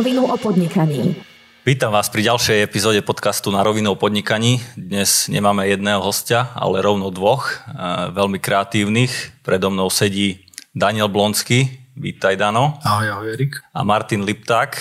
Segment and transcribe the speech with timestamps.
[0.00, 1.12] rovinu o podnikaní.
[1.60, 4.64] Vítam vás pri ďalšej epizóde podcastu Na rovinu o podnikaní.
[4.72, 7.68] Dnes nemáme jedného hostia, ale rovno dvoch,
[8.08, 9.44] veľmi kreatívnych.
[9.44, 11.84] Predo mnou sedí Daniel Blonsky.
[12.00, 12.80] Vítaj, Dano.
[12.80, 13.60] Ahoj, ahoj, Erik.
[13.76, 14.80] A Martin Lipták.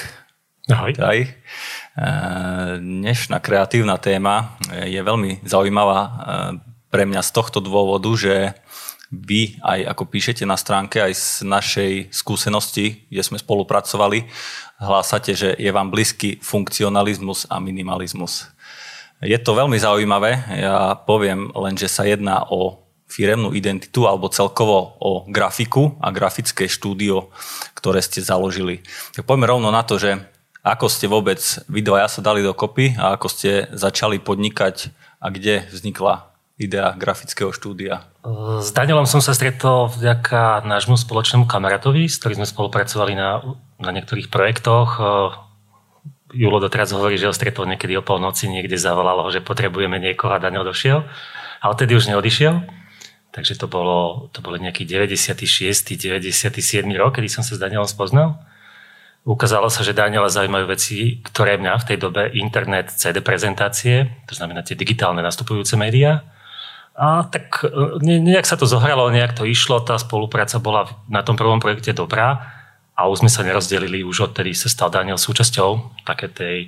[0.71, 0.95] Ahoj.
[0.95, 1.35] Vítaj.
[2.79, 5.99] Dnešná kreatívna téma je veľmi zaujímavá
[6.87, 8.55] pre mňa z tohto dôvodu, že
[9.09, 14.29] vy aj ako píšete na stránke, aj z našej skúsenosti, kde sme spolupracovali,
[14.77, 18.47] hlásate, že je vám blízky funkcionalizmus a minimalizmus.
[19.19, 20.31] Je to veľmi zaujímavé.
[20.63, 26.69] Ja poviem len, že sa jedná o firemnú identitu alebo celkovo o grafiku a grafické
[26.69, 27.33] štúdio,
[27.73, 28.85] ktoré ste založili.
[29.17, 30.21] Tak poďme rovno na to, že
[30.61, 35.65] ako ste vôbec vy dvaja sa dali dokopy a ako ste začali podnikať a kde
[35.73, 36.28] vznikla
[36.59, 38.11] idea grafického štúdia?
[38.59, 43.39] S Danielom som sa stretol vďaka nášmu spoločnému kamarátovi, s ktorým sme spolupracovali na,
[43.79, 44.99] na niektorých projektoch.
[46.29, 50.43] Julo doteraz hovorí, že ho stretol niekedy o polnoci, niekde zavolalo, že potrebujeme niekoho a
[50.43, 51.07] Daniel došiel.
[51.63, 52.59] Ale tedy už neodišiel.
[53.31, 55.95] Takže to bolo, to bolo nejaký 96.
[55.95, 56.83] 97.
[56.99, 58.35] rok, kedy som sa s Danielom spoznal.
[59.23, 64.33] Ukázalo sa, že Daniela zaujímajú veci, ktoré mňa v tej dobe internet, CD prezentácie, to
[64.33, 66.23] znamená tie digitálne nastupujúce médiá,
[66.99, 71.39] a tak e, nejak sa to zohralo, nejak to išlo, tá spolupráca bola na tom
[71.39, 72.43] prvom projekte dobrá
[72.91, 76.67] a už sme sa nerozdelili, už odtedy sa stal Daniel súčasťou také tej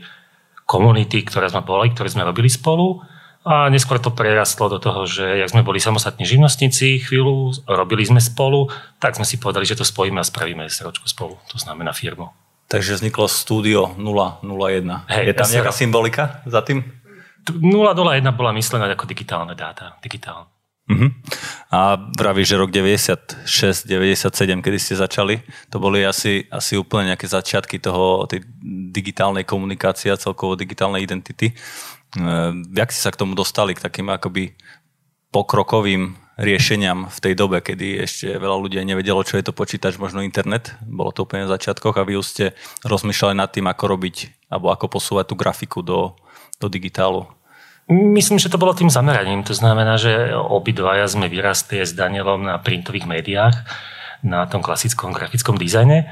[0.63, 3.03] komunity, ktoré sme boli, ktoré sme robili spolu
[3.43, 8.23] a neskôr to prerastlo do toho, že jak sme boli samostatní živnostníci chvíľu, robili sme
[8.23, 8.71] spolu,
[9.03, 12.31] tak sme si povedali, že to spojíme a spravíme SROčku spolu, to znamená firmu.
[12.71, 15.11] Takže vzniklo Studio 001.
[15.11, 16.87] Hej, Je tam nejaká symbolika za tým?
[17.47, 19.97] 001 bola myslená ako digitálne dáta.
[20.03, 20.51] Digitálne.
[20.91, 21.07] Uh-huh.
[21.71, 25.39] A vravíš, že rok 96, 97, kedy ste začali,
[25.71, 28.43] to boli asi, asi úplne nejaké začiatky toho, tej
[28.91, 31.55] digitálnej komunikácie a celkovo digitálnej identity.
[32.75, 34.51] Jak si sa k tomu dostali, k takým akoby
[35.31, 40.25] pokrokovým riešeniam v tej dobe, kedy ešte veľa ľudí nevedelo, čo je to počítač, možno
[40.25, 40.75] internet.
[40.83, 42.45] Bolo to úplne v začiatkoch a vy už ste
[42.83, 46.19] rozmýšľali nad tým, ako robiť alebo ako posúvať tú grafiku do,
[46.61, 47.25] do digitálu?
[47.89, 49.43] Myslím, že to bolo tým zameraním.
[49.43, 53.55] To znamená, že obidvaja sme vyrastli s Danielom na printových médiách,
[54.21, 56.05] na tom klasickom grafickom dizajne.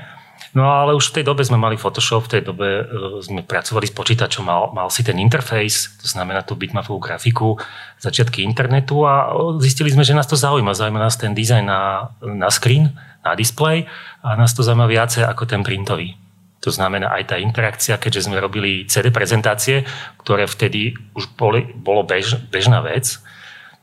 [0.57, 2.83] No ale už v tej dobe sme mali Photoshop, v tej dobe e,
[3.21, 7.53] sme pracovali s počítačom, mal, mal si ten interface, to znamená tú bitmapovú grafiku,
[8.01, 9.29] začiatky internetu a
[9.61, 10.73] zistili sme, že nás to zaujíma.
[10.73, 13.85] Zaujíma nás ten dizajn na, na screen, na display
[14.25, 16.17] a nás to zaujíma viacej ako ten printový.
[16.59, 19.87] To znamená aj tá interakcia, keďže sme robili CD prezentácie,
[20.19, 23.15] ktoré vtedy už boli, bolo bež, bežná vec,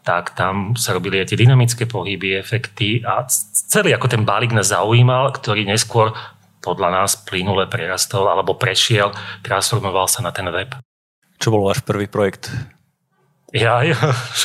[0.05, 3.27] tak tam sa robili aj tie dynamické pohyby, efekty a
[3.67, 6.15] celý ako ten balík nás zaujímal, ktorý neskôr
[6.63, 9.11] podľa nás plynule prerastol alebo prešiel,
[9.43, 10.75] transformoval sa na ten web.
[11.43, 12.53] Čo bol váš prvý projekt?
[13.51, 13.99] Ja, ja.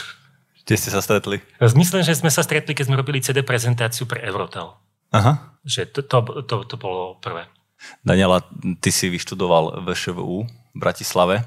[0.66, 1.42] Kde ste sa stretli?
[1.60, 4.78] Myslím, že sme sa stretli, keď sme robili CD prezentáciu pre Eurotel.
[5.12, 5.60] Aha.
[5.68, 7.50] Že to, to, to, to bolo prvé.
[8.02, 8.44] Daniela,
[8.82, 11.46] ty si vyštudoval VŠVU v Bratislave.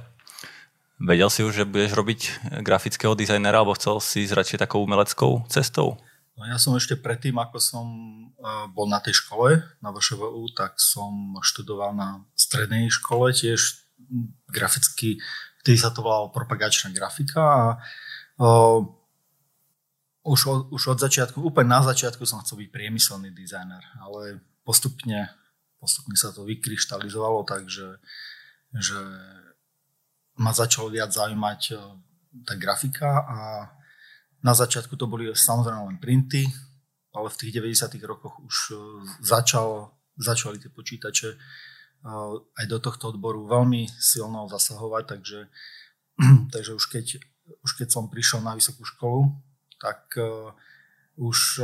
[1.03, 2.21] Vedel si už, že budeš robiť
[2.63, 5.99] grafického dizajnera, alebo chcel si ísť radšej takou umeleckou cestou?
[6.35, 10.79] No ja som ešte predtým, ako som e, bol na tej škole, na VŠVU, tak
[10.83, 13.87] som študoval na strednej škole tiež
[14.51, 15.23] graficky,
[15.63, 17.65] vtedy sa to volalo propagačná grafika a
[18.43, 18.51] o,
[20.27, 25.31] už, od, už od začiatku, úplne na začiatku som chcel byť priemyselný dizajner, ale postupne
[25.85, 28.01] postupne sa to vykryštalizovalo, takže
[28.75, 29.01] že
[30.39, 31.75] ma začalo viac zaujímať e,
[32.43, 33.39] tá grafika a
[34.45, 36.51] na začiatku to boli samozrejme len printy,
[37.15, 37.95] ale v tých 90.
[38.03, 38.77] rokoch už e,
[39.23, 41.39] začal, začali tie počítače e,
[42.59, 45.41] aj do tohto odboru veľmi silno zasahovať, takže,
[46.55, 47.23] takže už, keď,
[47.63, 49.31] už keď som prišiel na vysokú školu,
[49.79, 50.17] tak
[51.21, 51.61] už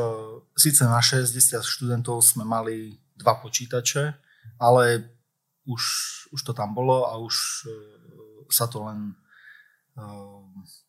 [0.53, 4.17] síce na 60 študentov sme mali dva počítače,
[4.57, 5.13] ale
[5.69, 5.83] už,
[6.33, 7.37] už to tam bolo a už
[7.69, 7.73] e,
[8.49, 9.15] sa to len,
[9.95, 10.05] e,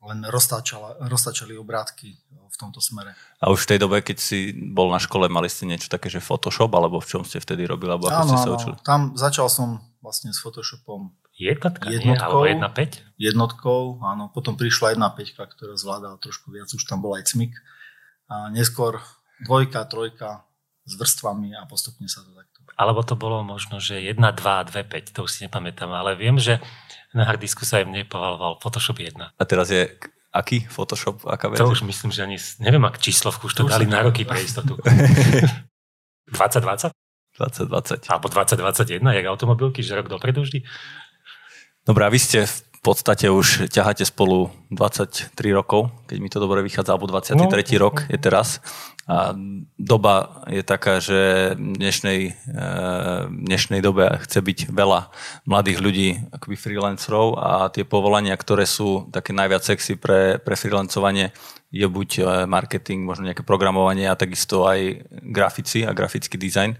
[0.07, 2.09] len roztáčali obrátky
[2.51, 3.13] v tomto smere.
[3.43, 6.23] A už v tej dobe, keď si bol na škole, mali ste niečo také, že
[6.23, 8.75] Photoshop, alebo v čom ste vtedy robili, alebo ako áno, ste sa učili?
[8.83, 13.17] Tam začal som vlastne s Photoshopom Jednotka, jednotkou, nie, alebo 1.5?
[13.17, 14.29] Jednotkou, áno.
[14.29, 17.57] Potom prišla 1.5, ktorá zvládala trošku viac, už tam bol aj cmik.
[18.29, 19.01] A neskôr
[19.41, 20.45] dvojka, trojka,
[20.85, 22.65] s vrstvami a postupne sa to takto...
[22.77, 26.41] Alebo to bolo možno, že 1, 2, 2, 5, to už si nepamätám, ale viem,
[26.41, 26.57] že
[27.13, 29.37] na hardisku sa im nepovaloval Photoshop 1.
[29.37, 29.91] A teraz je
[30.31, 31.67] aký Photoshop, aká verzia?
[31.67, 34.39] To už myslím, že ani, neviem, ak číslovku už to už dali na roky pre
[34.39, 34.79] istotu.
[36.31, 36.95] 2020?
[36.95, 36.95] 2020.
[37.37, 38.07] 2020.
[38.07, 40.63] Alebo 2021, jak automobilky, že rok dopredu vždy.
[41.83, 46.65] Dobre, a vy ste v podstate už ťaháte spolu 23 rokov, keď mi to dobre
[46.65, 47.37] vychádza, alebo 23.
[47.37, 47.45] No,
[47.77, 48.57] rok je teraz.
[49.05, 49.37] A
[49.77, 52.63] doba je taká, že v dnešnej, e,
[53.29, 55.13] dnešnej dobe chce byť veľa
[55.45, 61.33] mladých ľudí, akoby freelancerov a tie povolania, ktoré sú také najviac sexy pre, pre freelancovanie,
[61.69, 66.73] je buď e, marketing, možno nejaké programovanie a takisto aj grafici a grafický dizajn.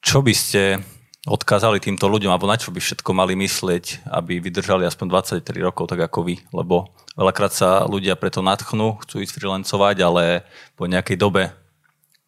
[0.00, 0.80] Čo by ste
[1.22, 5.06] odkázali týmto ľuďom, alebo na čo by všetko mali myslieť, aby vydržali aspoň
[5.38, 10.42] 23 rokov tak ako vy, lebo veľakrát sa ľudia preto natchnú, chcú ísť freelancovať, ale
[10.74, 11.54] po nejakej dobe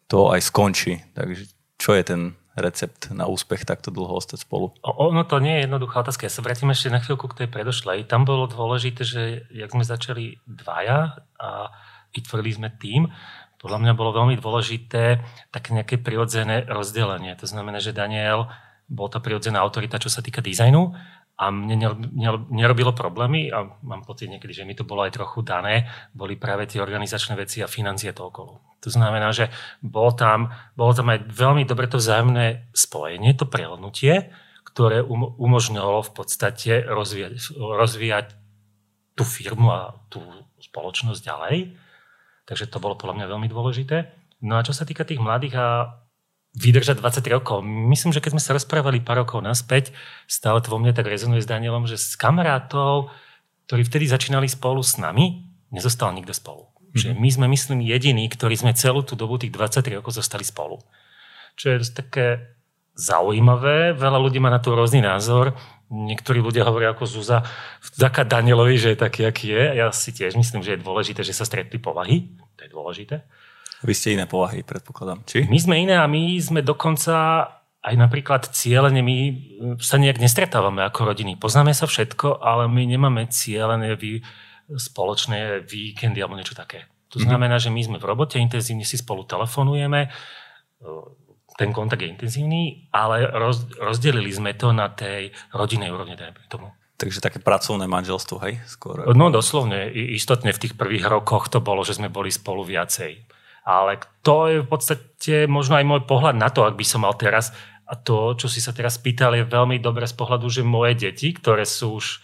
[0.07, 1.03] to aj skončí.
[1.11, 1.43] Takže
[1.75, 2.21] čo je ten
[2.55, 4.71] recept na úspech takto dlho ostať spolu?
[4.79, 6.31] Ono to nie je jednoduchá otázka.
[6.31, 8.07] Ja sa vrátim ešte na chvíľku k tej predošlej.
[8.07, 11.67] Tam bolo dôležité, že jak sme začali dvaja a
[12.15, 13.11] vytvorili sme tým,
[13.59, 15.19] podľa mňa bolo veľmi dôležité
[15.51, 17.35] také nejaké prirodzené rozdelenie.
[17.43, 18.47] To znamená, že Daniel
[18.85, 20.93] bol tá prirodzená autorita, čo sa týka dizajnu
[21.35, 21.99] a mne
[22.47, 26.63] nerobilo problémy a mám pocit niekedy, že mi to bolo aj trochu dané, boli práve
[26.63, 28.63] tie organizačné veci a financie to okolo.
[28.79, 29.51] To znamená, že
[29.83, 34.31] bolo tam, bolo tam aj veľmi dobre to vzájomné spojenie, to prelnutie,
[34.63, 38.27] ktoré um, umožňovalo v podstate rozvíjať, rozvíjať
[39.19, 40.23] tú firmu a tú
[40.63, 41.75] spoločnosť ďalej.
[42.47, 44.07] Takže to bolo podľa mňa veľmi dôležité.
[44.45, 45.67] No a čo sa týka tých mladých a
[46.55, 47.59] vydržať 23 rokov.
[47.67, 49.91] Myslím, že keď sme sa rozprávali pár rokov naspäť,
[50.25, 53.11] stále to vo mne tak rezonuje s Danielom, že s kamarátov,
[53.67, 56.71] ktorí vtedy začínali spolu s nami, nezostal nikto spolu.
[56.71, 56.95] Mm-hmm.
[56.95, 60.79] Že my sme, myslím, jediní, ktorí sme celú tú dobu tých 23 rokov zostali spolu.
[61.59, 62.55] Čo je také
[62.95, 65.51] zaujímavé, veľa ľudí má na to rôzny názor.
[65.91, 67.43] Niektorí ľudia hovoria ako Zúza,
[67.93, 69.63] vďaka Danielovi, že je taký, aký je.
[69.75, 72.31] Ja si tiež myslím, že je dôležité, že sa stretli povahy.
[72.57, 73.27] To je dôležité.
[73.85, 75.21] Vy ste iné povahy, predpokladám.
[75.29, 75.45] Či?
[75.45, 77.45] My sme iné a my sme dokonca
[77.85, 79.17] aj napríklad cieľene, my
[79.77, 81.37] sa nejak nestretávame ako rodiny.
[81.37, 84.25] Poznáme sa všetko, ale my nemáme cieľené vy,
[84.73, 86.89] spoločné víkendy alebo niečo také.
[87.13, 87.29] To mhm.
[87.29, 90.09] znamená, že my sme v robote, intenzívne si spolu telefonujeme,
[91.55, 96.67] ten kontakt je intenzívny, ale roz, rozdelili sme to na tej rodinnej úrovne, dajme tomu.
[96.95, 98.59] Takže také pracovné manželstvo, hej?
[98.67, 99.03] Skôr.
[99.15, 103.34] No doslovne, istotne v tých prvých rokoch to bolo, že sme boli spolu viacej.
[103.65, 107.17] Ale to je v podstate možno aj môj pohľad na to, ak by som mal
[107.17, 107.49] teraz,
[107.85, 111.33] a to, čo si sa teraz pýtal, je veľmi dobré z pohľadu, že moje deti,
[111.33, 112.21] ktoré sú už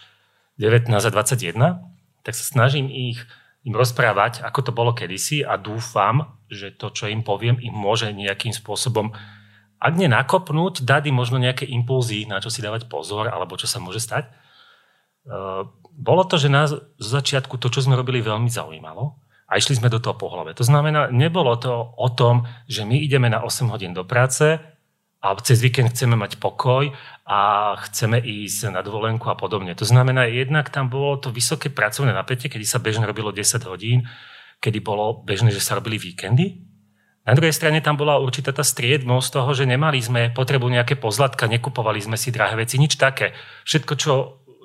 [0.58, 1.82] 19 a 21,
[2.22, 3.18] tak sa snažím ich
[3.62, 8.10] im rozprávať, ako to bolo kedysi a dúfam, že to, čo im poviem, im môže
[8.10, 9.14] nejakým spôsobom,
[9.82, 13.70] ak nie nakopnúť, dať im možno nejaké impulzy, na čo si dávať pozor, alebo čo
[13.70, 14.30] sa môže stať.
[15.26, 19.21] Ehm, bolo to, že nás z začiatku to, čo sme robili, veľmi zaujímalo
[19.52, 20.56] a išli sme do toho po hlave.
[20.56, 24.56] To znamená, nebolo to o tom, že my ideme na 8 hodín do práce
[25.20, 26.88] a cez víkend chceme mať pokoj
[27.28, 27.40] a
[27.84, 29.76] chceme ísť na dovolenku a podobne.
[29.76, 34.08] To znamená, jednak tam bolo to vysoké pracovné napätie, kedy sa bežne robilo 10 hodín,
[34.64, 36.64] kedy bolo bežné, že sa robili víkendy.
[37.22, 41.44] Na druhej strane tam bola určitá tá striednosť toho, že nemali sme potrebu nejaké pozlatka,
[41.44, 43.36] nekupovali sme si drahé veci, nič také.
[43.68, 44.12] Všetko, čo,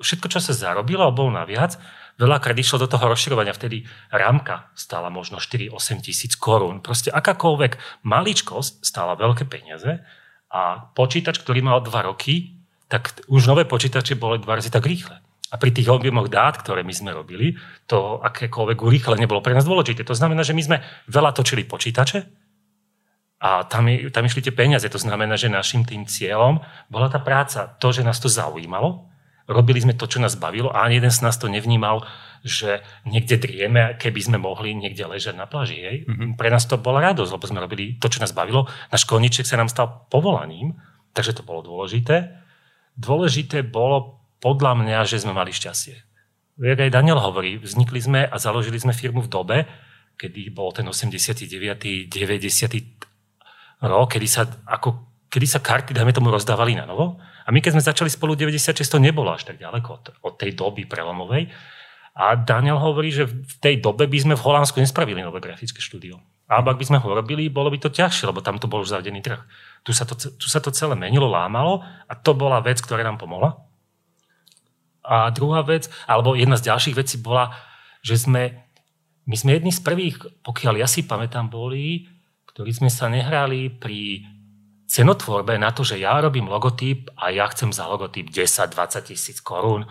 [0.00, 1.76] všetko, čo sa zarobilo, bolo naviac
[2.18, 3.54] veľakrát išlo do toho rozširovania.
[3.54, 6.82] Vtedy rámka stála možno 4-8 tisíc korún.
[6.82, 10.02] Proste akákoľvek maličkosť stála veľké peniaze
[10.50, 12.58] a počítač, ktorý mal 2 roky,
[12.88, 15.20] tak už nové počítače boli dva razy tak rýchle.
[15.48, 17.56] A pri tých objemoch dát, ktoré my sme robili,
[17.88, 20.04] to akékoľvek urýchlenie bolo pre nás dôležité.
[20.04, 20.76] To znamená, že my sme
[21.08, 22.28] veľa točili počítače
[23.40, 24.84] a tam, tam išli tie peniaze.
[24.92, 26.60] To znamená, že našim tým cieľom
[26.92, 27.64] bola tá práca.
[27.80, 29.08] To, že nás to zaujímalo,
[29.48, 32.04] robili sme to, čo nás bavilo a ani jeden z nás to nevnímal,
[32.44, 35.80] že niekde drieme, keby sme mohli niekde ležať na pláži.
[35.80, 35.96] Hej.
[36.06, 36.30] Mm-hmm.
[36.38, 38.68] Pre nás to bola radosť, lebo sme robili to, čo nás bavilo.
[38.92, 40.76] Náš koníček sa nám stal povolaním,
[41.16, 42.38] takže to bolo dôležité.
[42.94, 45.96] Dôležité bolo podľa mňa, že sme mali šťastie.
[46.58, 49.58] Jak aj Daniel hovorí, vznikli sme a založili sme firmu v dobe,
[50.18, 51.46] kedy bol ten 89.
[52.10, 53.86] 90.
[53.86, 57.76] rok, kedy sa, ako, kedy sa karty, dajme tomu, rozdávali na novo a my keď
[57.76, 61.48] sme začali spolu 96, to nebolo až tak ďaleko od, od tej doby prelomovej.
[62.18, 66.18] A Daniel hovorí, že v tej dobe by sme v Holandsku nespravili nové grafické štúdio.
[66.50, 68.90] Alebo ak by sme ho robili, bolo by to ťažšie, lebo tam to bol už
[68.90, 69.38] zavdený trh.
[69.86, 73.22] Tu sa, to, tu sa to celé menilo, lámalo a to bola vec, ktorá nám
[73.22, 73.62] pomohla.
[75.06, 77.54] A druhá vec, alebo jedna z ďalších vecí bola,
[78.02, 78.66] že sme,
[79.24, 82.10] my sme jedni z prvých, pokiaľ ja si pamätám, boli,
[82.50, 84.26] ktorí sme sa nehrali pri
[84.88, 89.84] cenotvorbe na to, že ja robím logotyp a ja chcem za logotyp 10-20 tisíc korún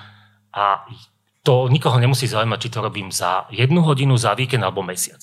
[0.51, 0.84] a
[1.46, 5.22] to nikoho nemusí zaujímať, či to robím za jednu hodinu, za víkend alebo mesiac.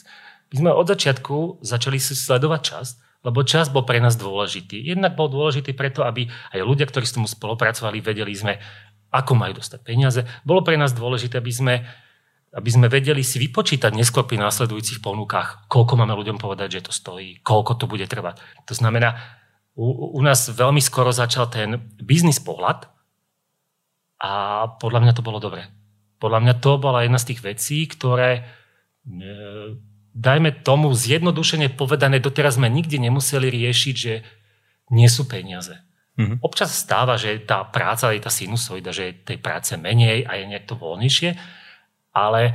[0.55, 2.89] My sme od začiatku začali si sledovať čas,
[3.25, 4.85] Lebo čas bol pre nás dôležitý.
[4.85, 8.61] Jednak bol dôležitý preto, aby aj ľudia, ktorí s tomu spolupracovali, vedeli sme,
[9.09, 10.21] ako majú dostať peniaze.
[10.45, 11.75] Bolo pre nás dôležité, aby sme,
[12.53, 16.93] aby sme vedeli si vypočítať neskôr pri následujúcich ponukách, koľko máme ľuďom povedať, že to
[16.93, 18.45] stojí, koľko to bude trvať.
[18.69, 19.17] To znamená,
[19.75, 22.87] u, u nás veľmi skoro začal ten biznis pohľad
[24.23, 24.33] a
[24.79, 25.67] podľa mňa to bolo dobré.
[26.23, 28.43] Podľa mňa to bola jedna z tých vecí, ktoré e,
[30.15, 34.23] dajme tomu zjednodušene povedané, doteraz sme nikdy nemuseli riešiť, že
[34.95, 35.75] nie sú peniaze.
[36.15, 36.39] Mm-hmm.
[36.47, 40.45] Občas stáva, že tá práca je tá sinusoida, že je tej práce menej a je
[40.47, 41.35] nejak to voľnejšie,
[42.15, 42.55] ale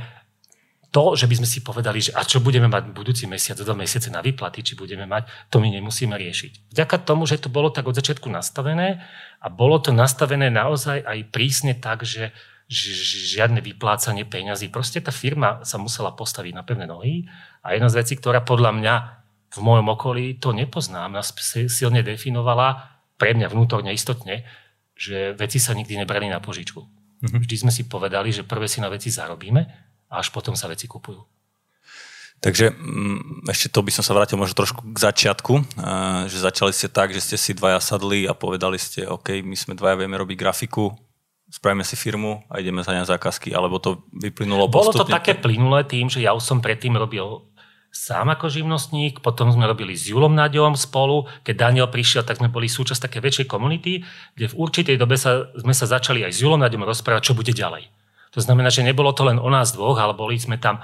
[0.90, 4.10] to, že by sme si povedali, že a čo budeme mať budúci mesiac, do mesiace
[4.10, 6.74] na výplaty, či budeme mať, to my nemusíme riešiť.
[6.74, 8.98] Vďaka tomu, že to bolo tak od začiatku nastavené
[9.38, 12.34] a bolo to nastavené naozaj aj prísne tak, že
[12.70, 14.70] žiadne vyplácanie peňazí.
[14.70, 17.26] Proste tá firma sa musela postaviť na pevné nohy
[17.62, 18.94] a jedna z vecí, ktorá podľa mňa
[19.50, 21.34] v mojom okolí to nepoznám, nás
[21.66, 24.46] silne definovala pre mňa vnútorne istotne,
[24.94, 26.78] že veci sa nikdy nebrali na požičku.
[26.78, 27.40] Mm-hmm.
[27.42, 30.90] Vždy sme si povedali, že prvé si na veci zarobíme a až potom sa veci
[30.90, 31.22] kupujú.
[32.40, 35.60] Takže mm, ešte to by som sa vrátil možno trošku k začiatku,
[36.24, 39.76] že začali ste tak, že ste si dvaja sadli a povedali ste, OK, my sme
[39.76, 40.96] dvaja vieme robiť grafiku,
[41.52, 45.12] spravíme si firmu a ideme za ne zákazky, alebo to vyplynulo Bolo postupne?
[45.12, 47.44] to také plynulé tým, že ja už som predtým robil
[47.92, 52.48] sám ako živnostník, potom sme robili s Julom Naďom spolu, keď Daniel prišiel, tak sme
[52.48, 54.00] boli súčasť také väčšej komunity,
[54.38, 57.50] kde v určitej dobe sa, sme sa začali aj s Julom Naďom rozprávať, čo bude
[57.50, 57.99] ďalej.
[58.30, 60.78] To znamená, že nebolo to len o nás dvoch, ale boli sme tam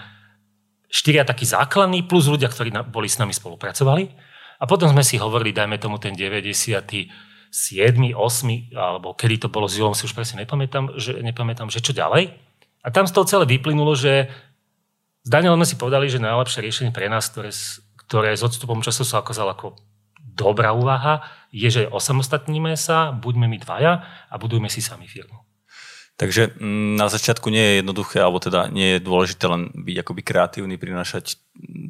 [0.91, 4.11] štyria takí základní, plus ľudia, ktorí boli s nami spolupracovali.
[4.57, 7.26] A potom sme si hovorili, dajme tomu ten 90
[7.57, 11.81] 7, 8, alebo kedy to bolo s Julom, si už presne nepamätám, že, nepamätám, že
[11.81, 12.37] čo ďalej.
[12.85, 14.29] A tam z toho celé vyplynulo, že
[15.25, 17.50] s Danielom si povedali, že najlepšie riešenie pre nás, ktoré,
[18.07, 19.67] ktoré s odstupom času sa okázalo ako
[20.37, 23.93] dobrá úvaha, je, že osamostatníme sa, buďme my dvaja
[24.29, 25.46] a budujme si sami firmu.
[26.17, 30.23] Takže mm, na začiatku nie je jednoduché, alebo teda nie je dôležité len byť akoby
[30.25, 31.37] kreatívny, prinašať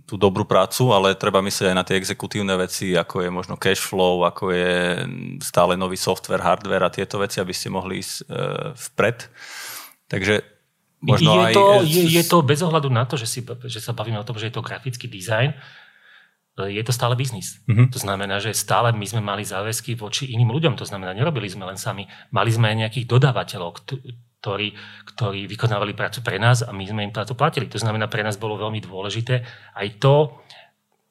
[0.03, 3.79] tú dobrú prácu, ale treba myslieť aj na tie exekutívne veci, ako je možno cash
[3.79, 5.07] flow, ako je
[5.47, 8.23] stále nový software, hardware a tieto veci, aby ste mohli ísť e,
[8.75, 9.31] vpred.
[10.11, 10.35] Takže
[11.07, 11.55] možno je aj...
[11.55, 14.35] To, je, je to bez ohľadu na to, že, si, že sa bavíme o tom,
[14.35, 15.55] že je to grafický dizajn,
[16.57, 17.61] je to stále biznis.
[17.69, 17.93] Mm-hmm.
[17.93, 20.81] To znamená, že stále my sme mali záväzky voči iným ľuďom.
[20.81, 22.09] To znamená, nerobili sme len sami.
[22.33, 23.85] Mali sme aj nejakých dodávateľov,
[24.41, 24.73] ktorí,
[25.13, 27.69] ktorí vykonávali prácu pre nás a my sme im prácu platili.
[27.69, 29.45] To znamená, pre nás bolo veľmi dôležité
[29.77, 30.33] aj to,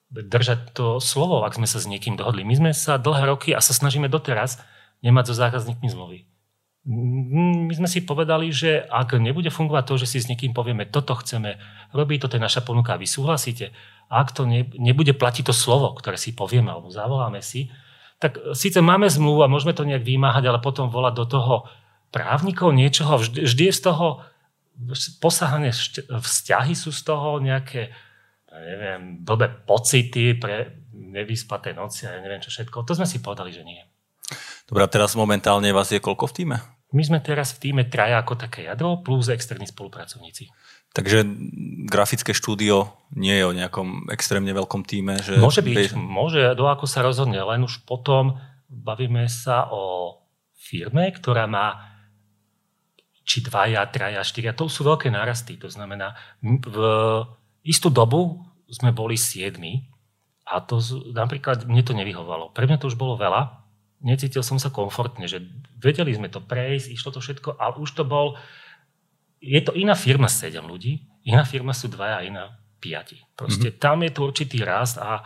[0.10, 2.42] držať to slovo, ak sme sa s niekým dohodli.
[2.42, 4.64] My sme sa dlhé roky a sa snažíme doteraz
[5.06, 6.26] nemať so zákazníkmi zmluvy.
[7.66, 11.18] My sme si povedali, že ak nebude fungovať to, že si s niekým povieme, toto
[11.18, 11.58] chceme
[11.98, 13.74] robiť, toto je naša ponuka, vy súhlasíte,
[14.10, 17.74] ak to ne, nebude platiť to slovo, ktoré si povieme alebo zavoláme si,
[18.22, 21.56] tak síce máme zmluvu a môžeme to nejak vymáhať, ale potom volať do toho
[22.10, 24.24] právnikov niečoho, vždy, vždy je z toho
[25.24, 25.72] posahané
[26.12, 27.92] vzťahy sú z toho nejaké
[28.52, 32.88] neviem, blbé pocity pre nevyspaté noci a ja neviem čo všetko.
[32.88, 33.84] To sme si povedali, že nie.
[34.66, 36.58] Dobre, a teraz momentálne vás je koľko v týme?
[36.96, 40.48] My sme teraz v týme traja ako také jadro plus externí spolupracovníci.
[40.96, 41.28] Takže
[41.92, 45.20] grafické štúdio nie je o nejakom extrémne veľkom týme?
[45.20, 46.00] Že môže byť, by...
[46.00, 48.40] môže, do ako sa rozhodne, len už potom
[48.72, 50.16] bavíme sa o
[50.56, 51.96] firme, ktorá má
[53.26, 55.58] či dvaja, traja, štyria, to sú veľké nárasty.
[55.60, 56.78] To znamená, v
[57.66, 59.90] istú dobu sme boli siedmi
[60.46, 60.78] a to
[61.12, 62.54] napríklad mne to nevyhovalo.
[62.54, 63.66] Pre mňa to už bolo veľa,
[64.06, 65.42] necítil som sa komfortne, že
[65.82, 68.38] vedeli sme to prejsť, išlo to všetko, ale už to bol,
[69.42, 73.18] je to iná firma 7 ľudí, iná firma sú dvaja, iná piati.
[73.34, 73.82] Proste mm-hmm.
[73.82, 75.26] tam je tu určitý rast a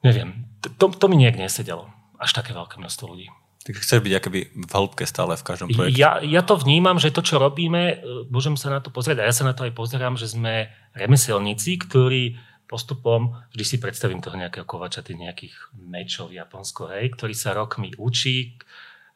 [0.00, 0.48] neviem,
[0.78, 1.92] to, to mi nejak nesedelo.
[2.16, 3.28] Až také veľké množstvo ľudí.
[3.62, 5.94] Takže chceš byť akoby v hĺbke stále v každom projekte?
[5.94, 9.28] Ja, ja to vnímam, že to, čo robíme, e, môžem sa na to pozrieť a
[9.30, 10.66] ja sa na to aj pozerám, že sme
[10.98, 17.34] remeselníci, ktorí postupom, vždy si predstavím toho nejakého kovača, tých nejakých mečov Japonsko, hej, ktorý
[17.38, 18.58] sa rokmi učí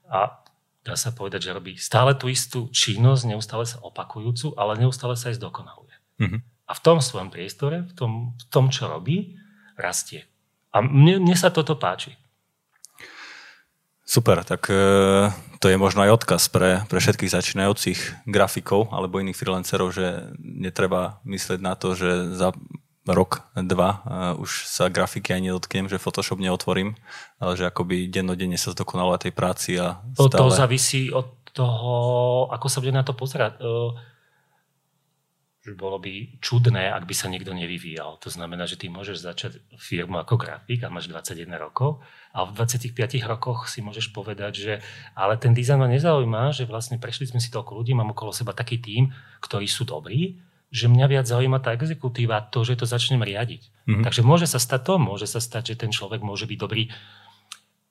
[0.06, 0.46] a
[0.87, 5.35] dá sa povedať, že robí stále tú istú činnosť, neustále sa opakujúcu, ale neustále sa
[5.35, 5.95] aj zdokonaluje.
[6.23, 6.40] Mm-hmm.
[6.66, 9.35] A v tom svojom priestore, v tom, v tom čo robí,
[9.75, 10.31] rastie.
[10.71, 12.14] A mne, mne sa toto páči.
[14.07, 14.78] Super, tak e,
[15.59, 17.99] to je možno aj odkaz pre, pre všetkých začínajúcich
[18.31, 22.55] grafikov alebo iných freelancerov, že netreba myslieť na to, že za
[23.06, 24.02] rok, dva
[24.36, 26.98] už sa grafiky aj nedotknem, že Photoshop neotvorím,
[27.38, 30.42] ale že akoby dennodenne sa zdokonaluje tej práci a stále...
[30.42, 31.94] To závisí od toho,
[32.52, 33.62] ako sa bude na to pozerať.
[35.66, 38.22] Bolo by čudné, ak by sa niekto nevyvíjal.
[38.22, 41.98] To znamená, že ty môžeš začať firmu ako grafik a máš 21 rokov
[42.30, 42.94] a v 25
[43.26, 44.75] rokoch si môžeš povedať, že
[45.18, 48.54] ale ten dizajn ma nezaujíma, že vlastne prešli sme si toľko ľudí, mám okolo seba
[48.54, 49.10] taký tím,
[49.42, 50.38] ktorí sú dobrí,
[50.70, 53.62] že mňa viac zaujíma tá exekutíva, to, že to začnem riadiť.
[53.87, 54.04] Mm-hmm.
[54.04, 56.90] Takže môže sa stať to, môže sa stať, že ten človek môže byť dobrý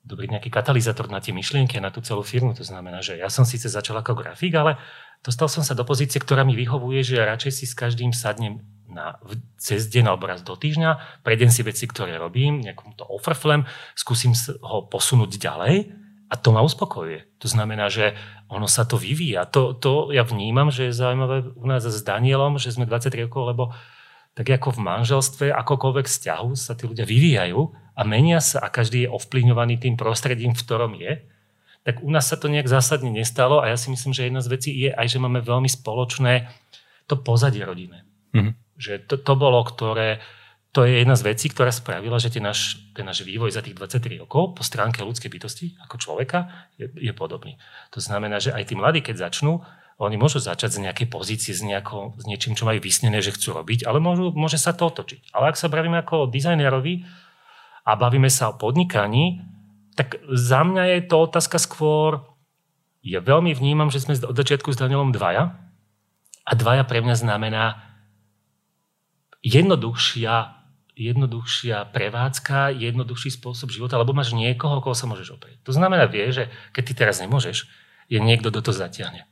[0.06, 2.54] dobrý nejaký katalizátor na tie myšlienky, na tú celú firmu.
[2.54, 4.78] To znamená, že ja som síce začal ako grafik, ale
[5.18, 8.62] dostal som sa do pozície, ktorá mi vyhovuje, že ja radšej si s každým sadnem
[8.86, 9.18] na,
[9.58, 13.66] cez deň alebo raz do týždňa, prejdem si veci, ktoré robím, nejakom to offerflem,
[13.98, 14.30] skúsim
[14.62, 15.90] ho posunúť ďalej
[16.30, 17.42] a to ma uspokojuje.
[17.42, 18.14] To znamená, že
[18.46, 19.46] ono sa to vyvíja.
[19.50, 23.42] To, to ja vnímam, že je zaujímavé u nás s Danielom, že sme 23 rokov,
[23.50, 23.64] lebo
[24.36, 27.60] tak ako v manželstve, akokoľvek vzťahu sa tí ľudia vyvíjajú
[27.96, 31.24] a menia sa a každý je ovplyvňovaný tým prostredím, v ktorom je,
[31.86, 34.52] tak u nás sa to nejak zásadne nestalo a ja si myslím, že jedna z
[34.52, 36.50] vecí je aj, že máme veľmi spoločné
[37.08, 38.02] to pozadie rodiny.
[38.34, 38.52] Mm-hmm.
[38.76, 40.20] Že to, to bolo, ktoré,
[40.76, 44.20] to je jedna z vecí, ktorá spravila, že náš, ten náš vývoj za tých 23
[44.20, 47.56] rokov po stránke ľudskej bytosti ako človeka je, je podobný.
[47.96, 49.64] To znamená, že aj tí mladí, keď začnú,
[49.96, 53.56] oni môžu začať z nejakej pozície, s, nejako, s niečím, čo majú vysnené, že chcú
[53.56, 55.32] robiť, ale môžu, môže sa to otočiť.
[55.32, 57.08] Ale ak sa bavíme ako dizajnerovi
[57.88, 59.40] a bavíme sa o podnikaní,
[59.96, 62.20] tak za mňa je to otázka skôr,
[63.00, 65.56] ja veľmi vnímam, že sme od začiatku s Danielom dvaja
[66.44, 67.80] a dvaja pre mňa znamená
[69.40, 70.55] jednoduchšia,
[70.96, 75.60] jednoduchšia prevádzka, jednoduchší spôsob života, lebo máš niekoho, koho sa môžeš oprieť.
[75.68, 77.68] To znamená, vie, že keď ty teraz nemôžeš,
[78.08, 79.28] je niekto, kto to zatiahne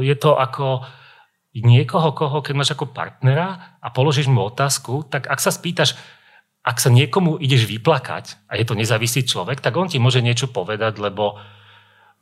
[0.00, 0.84] je to ako
[1.52, 5.96] niekoho, koho, keď máš ako partnera a položíš mu otázku, tak ak sa spýtaš,
[6.64, 10.48] ak sa niekomu ideš vyplakať a je to nezávislý človek, tak on ti môže niečo
[10.48, 11.36] povedať, lebo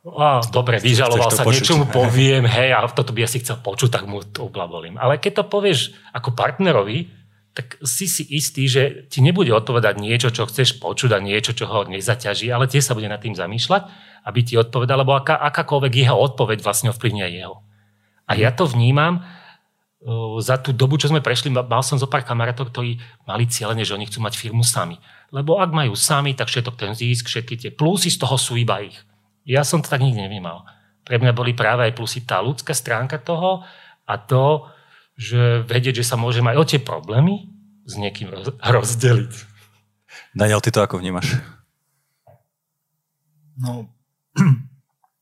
[0.01, 1.61] a, dobre, vyžaloval sa, počuť.
[1.61, 4.97] niečo mu poviem, hej, a toto by asi chcel počuť, tak mu to oblabolím.
[4.97, 7.20] Ale keď to povieš ako partnerovi,
[7.51, 11.67] tak si si istý, že ti nebude odpovedať niečo, čo chceš počuť a niečo, čo
[11.67, 13.91] ho nezaťaží, ale tiež sa bude nad tým zamýšľať,
[14.23, 17.59] aby ti odpovedal, lebo aká, akákoľvek jeho odpoveď vlastne ovplyvňuje jeho.
[18.31, 22.23] A ja to vnímam uh, za tú dobu, čo sme prešli, mal som zo pár
[22.23, 24.95] kamarátov, ktorí mali cieľene, že oni chcú mať firmu sami.
[25.35, 28.79] Lebo ak majú sami, tak všetok ten zisk, všetky tie plusy z toho sú iba
[28.79, 28.95] ich.
[29.43, 30.63] Ja som to tak nikdy nevnímal.
[31.03, 33.67] Pre mňa boli práve aj plusy tá ľudská stránka toho
[34.07, 34.71] a to,
[35.19, 37.51] že vedieť, že sa môžem aj o tie problémy
[37.85, 39.33] s niekým rozdeliť.
[40.31, 41.39] Daniel, ty to ako vnímaš?
[43.59, 43.91] No,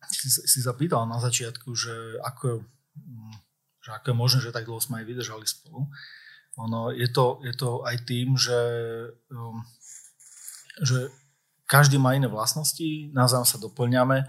[0.10, 2.62] si, si zapýtal na začiatku, že ako,
[3.82, 5.89] že ako je možné, že tak dlho sme aj vydržali spolu.
[6.60, 8.60] Ono, je, to, je to aj tým, že,
[9.32, 9.63] um,
[10.84, 11.08] že
[11.69, 14.28] každý má iné vlastnosti, navzájom sa doplňame.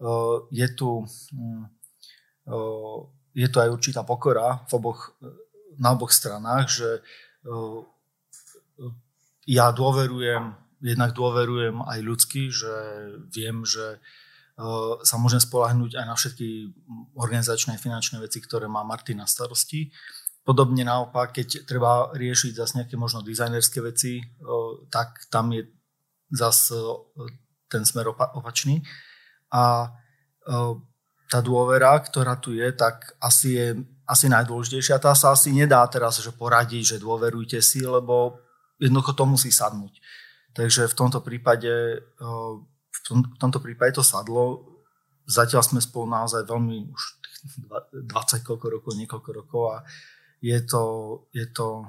[0.00, 1.68] Uh, je tu um,
[2.44, 3.00] uh,
[3.34, 5.14] je to aj určitá pokora v oboch,
[5.78, 7.80] na oboch stranách, že eh,
[9.46, 12.72] ja dôverujem, jednak dôverujem aj ľudsky, že
[13.30, 16.48] viem, že eh, sa môžem spolahnúť aj na všetky
[17.14, 19.90] organizačné finančné veci, ktoré má Martin na starosti.
[20.40, 24.24] Podobne naopak, keď treba riešiť zase nejaké možno dizajnerské veci,
[24.88, 25.68] tak tam je
[26.32, 26.80] zase
[27.68, 28.80] ten smer opačný.
[29.52, 29.92] A
[31.30, 33.66] tá dôvera, ktorá tu je, tak asi je
[34.10, 34.98] asi najdôležitejšia.
[34.98, 38.42] Tá sa asi nedá teraz že poradiť, že dôverujte si, lebo
[38.82, 39.94] jednoducho to musí sadnúť.
[40.50, 42.02] Takže v tomto prípade,
[42.90, 44.66] v tomto prípade to sadlo.
[45.30, 47.02] Zatiaľ sme spolu naozaj veľmi už
[47.94, 49.76] 20 koľko rokov, niekoľko rokov a
[50.42, 50.82] je to,
[51.30, 51.86] je to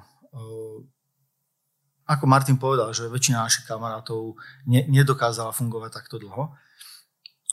[2.06, 4.36] ako Martin povedal, že väčšina našich kamarátov
[4.67, 6.51] ne, nedokázala fungovať takto dlho.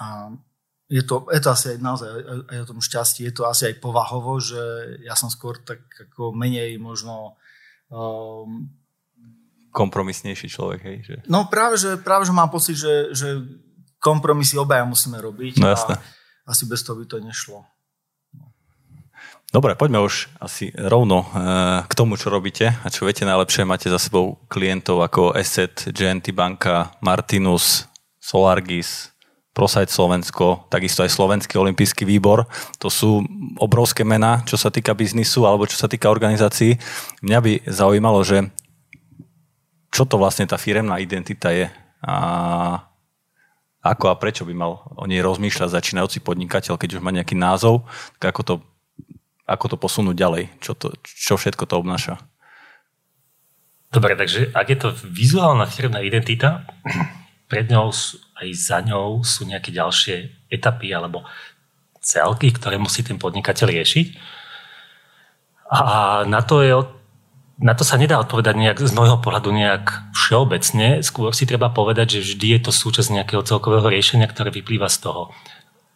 [0.03, 0.35] A
[0.89, 2.09] je to, je to asi aj naozaj
[2.49, 6.33] aj o tom šťastí, je to asi aj povahovo, že ja som skôr tak ako
[6.33, 7.37] menej možno
[7.93, 8.73] um,
[9.77, 10.97] kompromisnejší človek, hej?
[11.05, 11.15] Že...
[11.29, 13.45] No práve, že, práve, že mám pocit, že, že
[14.01, 16.01] kompromisy obaja musíme robiť no, jasné.
[16.01, 17.69] a asi bez toho by to nešlo.
[19.49, 23.65] Dobre, poďme už asi rovno eh, k tomu, čo robíte a čo viete najlepšie.
[23.65, 27.89] Máte za sebou klientov ako Asset, GNT Banka, Martinus,
[28.21, 29.13] Solargis,
[29.59, 32.47] Prosajt Slovensko, takisto aj Slovenský olimpijský výbor.
[32.79, 33.27] To sú
[33.59, 36.79] obrovské mená, čo sa týka biznisu alebo čo sa týka organizácií.
[37.27, 38.55] Mňa by zaujímalo, že
[39.91, 41.67] čo to vlastne tá firemná identita je
[42.07, 42.15] a
[43.83, 47.83] ako a prečo by mal o nej rozmýšľať začínajúci podnikateľ, keď už má nejaký názov,
[48.23, 48.55] tak ako to,
[49.43, 52.15] ako to posunúť ďalej, čo, to, čo všetko to obnáša.
[53.91, 56.69] Dobre, takže ak je to vizuálna firmná identita,
[57.49, 57.89] pred ňou
[58.39, 61.27] aj za ňou sú nejaké ďalšie etapy alebo
[61.99, 64.07] celky, ktoré musí ten podnikateľ riešiť.
[65.69, 65.81] A
[66.25, 66.73] na to, je,
[67.61, 71.05] na to sa nedá odpovedať nejak, z môjho pohľadu nejak všeobecne.
[71.05, 75.05] Skôr si treba povedať, že vždy je to súčasť nejakého celkového riešenia, ktoré vyplýva z
[75.05, 75.23] toho.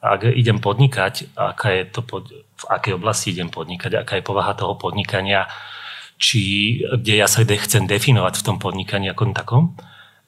[0.03, 4.53] Ak idem podnikať, aká je to pod, v akej oblasti idem podnikať, aká je povaha
[4.53, 5.47] toho podnikania,
[6.19, 6.43] či
[6.83, 9.79] kde ja sa chcem definovať v tom podnikaní ako takom.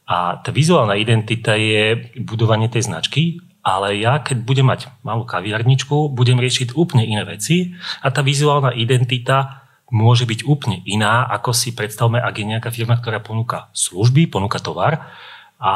[0.05, 6.12] A tá vizuálna identita je budovanie tej značky, ale ja keď budem mať malú kaviarničku,
[6.12, 7.73] budem riešiť úplne iné veci
[8.05, 13.01] a tá vizuálna identita môže byť úplne iná, ako si predstavme, ak je nejaká firma,
[13.01, 15.09] ktorá ponúka služby, ponúka tovar
[15.57, 15.73] a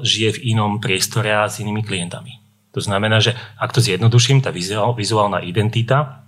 [0.00, 2.40] žije v inom priestore a s inými klientami.
[2.72, 6.24] To znamená, že ak to zjednoduším, tá vizuálna identita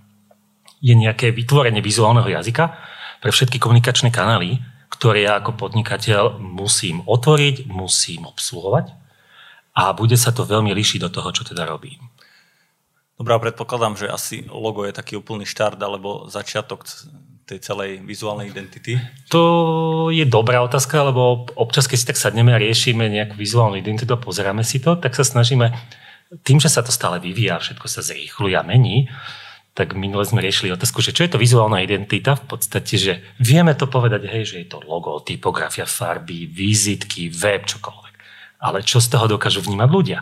[0.81, 2.77] je nejaké vytvorenie vizuálneho jazyka
[3.21, 8.91] pre všetky komunikačné kanály, ktoré ja ako podnikateľ musím otvoriť, musím obsluhovať
[9.77, 12.01] a bude sa to veľmi líšiť do toho, čo teda robím.
[13.19, 16.87] Dobrá, predpokladám, že asi logo je taký úplný štart alebo začiatok
[17.49, 19.01] tej celej vizuálnej identity?
[19.33, 19.43] To
[20.13, 24.21] je dobrá otázka, lebo občas, keď si tak sadneme a riešime nejakú vizuálnu identitu a
[24.21, 25.73] pozeráme si to, tak sa snažíme,
[26.45, 29.09] tým, že sa to stále vyvíja, všetko sa zrýchluje a mení,
[29.79, 33.71] tak minule sme riešili otázku, že čo je to vizuálna identita, v podstate, že vieme
[33.71, 38.09] to povedať, hej, že je to logo, typografia, farby, vizitky, web, čokoľvek
[38.59, 40.19] ale čo z toho dokážu vnímať ľudia.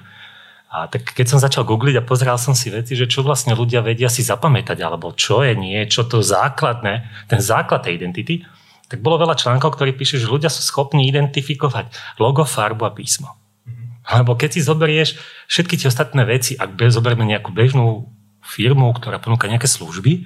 [0.68, 3.82] A tak keď som začal googliť a pozeral som si veci, že čo vlastne ľudia
[3.82, 8.46] vedia si zapamätať, alebo čo je niečo to základné, ten základ tej identity,
[8.88, 11.92] tak bolo veľa článkov, ktorí píšu, že ľudia sú schopní identifikovať
[12.22, 13.36] logo, farbu a písmo.
[13.36, 14.22] Mm-hmm.
[14.22, 15.10] Lebo keď si zoberieš
[15.50, 18.08] všetky tie ostatné veci, ak zoberieme nejakú bežnú
[18.48, 20.26] firmu, ktorá ponúka nejaké služby,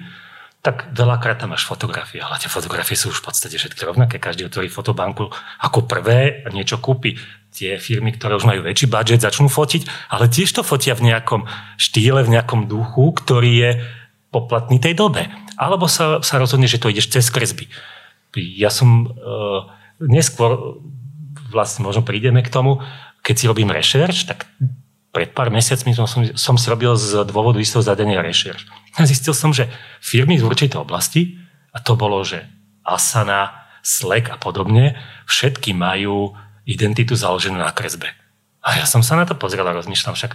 [0.62, 4.22] tak veľakrát tam máš fotografie, ale tie fotografie sú už v podstate všetky rovnaké.
[4.22, 5.26] Každý otvorí fotobanku
[5.58, 7.18] ako prvé a niečo kúpi.
[7.50, 11.50] Tie firmy, ktoré už majú väčší budget, začnú fotiť, ale tiež to fotia v nejakom
[11.76, 13.70] štýle, v nejakom duchu, ktorý je
[14.30, 15.28] poplatný tej dobe.
[15.58, 17.68] Alebo sa, sa rozhodne, že to ideš cez kresby.
[18.38, 19.68] Ja som uh,
[20.00, 20.80] neskôr,
[21.50, 22.80] vlastne možno prídeme k tomu,
[23.20, 24.46] keď si robím rešerš, tak
[25.12, 28.64] pred pár mesiacmi som, som si robil z dôvodu istého zadania rešerš.
[29.04, 29.68] Zistil som, že
[30.00, 31.36] firmy z určitej oblasti,
[31.72, 32.48] a to bolo, že
[32.82, 34.96] Asana, Slack a podobne,
[35.28, 36.32] všetky majú
[36.64, 38.08] identitu založenú na kresbe.
[38.62, 40.32] A ja som sa na to pozrel a rozmýšľam však,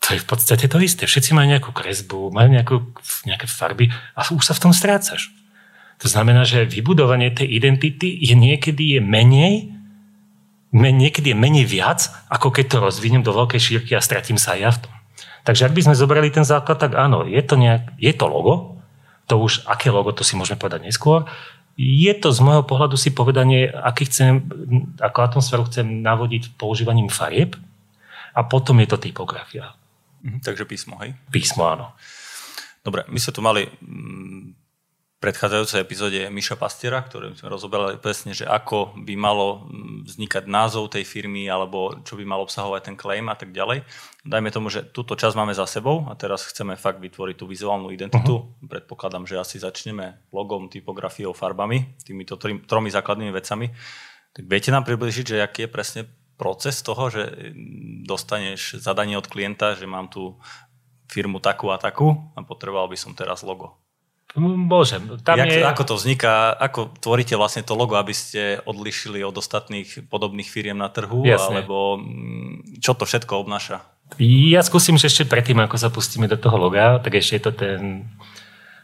[0.00, 1.04] to je v podstate to isté.
[1.08, 2.76] Všetci majú nejakú kresbu, majú nejakú,
[3.26, 5.32] nejaké farby a už sa v tom strácaš.
[6.02, 9.73] To znamená, že vybudovanie tej identity je niekedy je menej
[10.74, 14.74] niekedy je menej viac, ako keď to rozviniem do veľkej šírky a stratím sa ja
[14.74, 14.94] v tom.
[15.46, 18.80] Takže ak by sme zobrali ten základ, tak áno, je to, nejak, je to logo,
[19.30, 21.28] to už aké logo, to si môžeme povedať neskôr.
[21.78, 24.46] Je to z môjho pohľadu si povedanie, aký chcem,
[24.98, 27.54] ako atmosféru chcem navodiť používaním farieb
[28.34, 29.76] a potom je to typografia.
[30.24, 31.12] Mhm, takže písmo, hej?
[31.28, 31.92] Písmo, áno.
[32.80, 34.63] Dobre, my sme tu mali mm,
[35.24, 40.92] predchádzajúcej epizóde Miša Pastiera, ktorým sme rozoberali presne, že ako by malo mm, vznikať názov
[40.92, 43.88] tej firmy alebo čo by mal obsahovať ten claim a tak ďalej.
[44.20, 47.88] Dajme tomu, že túto časť máme za sebou a teraz chceme fakt vytvoriť tú vizuálnu
[47.88, 48.44] identitu.
[48.44, 48.68] Uh-huh.
[48.68, 53.72] Predpokladám, že asi začneme logom, typografiou, farbami, týmito trim, tromi základnými vecami.
[54.36, 56.02] Tak viete nám približiť, že aký je presne
[56.36, 60.36] proces toho, že mm, dostaneš zadanie od klienta, že mám tu
[61.08, 63.83] firmu takú a takú a potreboval by som teraz logo.
[64.34, 65.06] Môžem.
[65.22, 65.62] Tam Jak, je...
[65.62, 66.50] Ako to vzniká?
[66.58, 71.22] Ako tvoríte vlastne to logo, aby ste odlišili od ostatných podobných firiem na trhu?
[71.22, 71.62] Jasne.
[71.62, 73.86] Alebo mm, čo to všetko obnáša?
[74.18, 77.52] Ja skúsim, že ešte predtým, ako sa pustíme do toho loga, tak ešte je to
[77.54, 77.80] ten,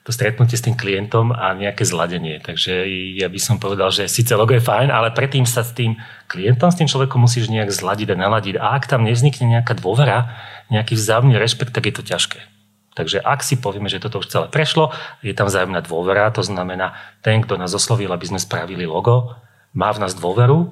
[0.07, 2.39] to stretnutie s tým klientom a nejaké zladenie.
[2.39, 2.87] Takže
[3.19, 5.99] ja by som povedal, že síce logo je fajn, ale predtým sa s tým
[6.31, 8.55] klientom, s tým človekom musíš nejak zladiť a naladiť.
[8.59, 10.31] A ak tam nevznikne nejaká dôvera,
[10.71, 12.60] nejaký vzájomný rešpekt, tak je to ťažké.
[13.01, 14.93] Takže ak si povieme, že toto už celé prešlo,
[15.25, 16.93] je tam vzájomná dôvera, to znamená,
[17.25, 19.33] ten, kto nás oslovil, aby sme spravili logo,
[19.73, 20.69] má v nás dôveru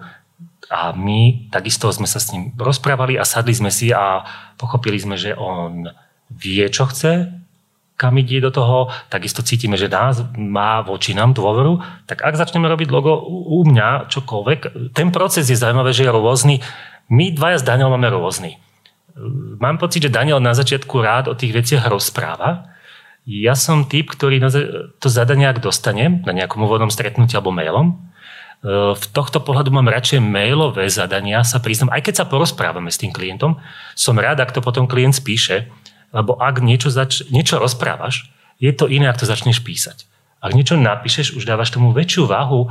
[0.69, 4.29] a my takisto sme sa s ním rozprávali a sadli sme si a
[4.61, 5.89] pochopili sme, že on
[6.29, 7.33] vie, čo chce,
[7.97, 12.69] kam ide do toho, takisto cítime, že nás má voči nám dôveru, tak ak začneme
[12.69, 16.61] robiť logo u mňa, čokoľvek, ten proces je zaujímavé, že je rôzny.
[17.09, 18.61] My dvaja s Daniel máme rôzny
[19.59, 22.71] mám pocit, že Daniel na začiatku rád o tých veciach rozpráva.
[23.29, 24.41] Ja som typ, ktorý
[25.03, 27.95] to zadanie, ak dostanem na nejakom úvodnom stretnutí alebo mailom, e,
[28.97, 33.13] v tohto pohľadu mám radšej mailové zadania, sa priznám, aj keď sa porozprávame s tým
[33.13, 33.61] klientom,
[33.93, 35.69] som rád, ak to potom klient spíše,
[36.17, 40.09] lebo ak niečo, zač- niečo rozprávaš, je to iné, ak to začneš písať.
[40.39, 42.71] Ak niečo napíšeš, už dávaš tomu väčšiu váhu,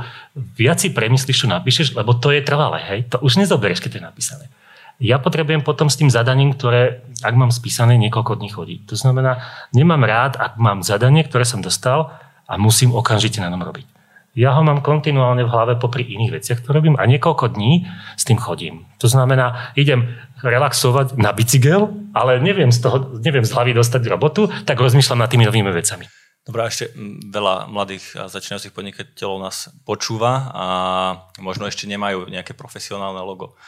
[0.56, 3.00] viac si premyslíš, čo napíšeš, lebo to je trvalé, hej?
[3.12, 4.44] To už nezoberieš, keď je napísané.
[4.98, 8.76] Ja potrebujem potom s tým zadaním, ktoré, ak mám spísané, niekoľko dní chodí.
[8.90, 9.38] To znamená,
[9.70, 12.18] nemám rád, ak mám zadanie, ktoré som dostal
[12.50, 13.86] a musím okamžite na ňom robiť.
[14.38, 18.22] Ja ho mám kontinuálne v hlave popri iných veciach, ktoré robím a niekoľko dní s
[18.22, 18.86] tým chodím.
[19.02, 24.46] To znamená, idem relaxovať na bicykel, ale neviem z, toho, neviem z hlavy dostať robotu,
[24.66, 26.06] tak rozmýšľam nad tými novými vecami.
[26.46, 26.94] Dobre, ešte
[27.28, 30.64] veľa mladých začínajúcich podnikateľov nás počúva a
[31.42, 33.58] možno ešte nemajú nejaké profesionálne logo.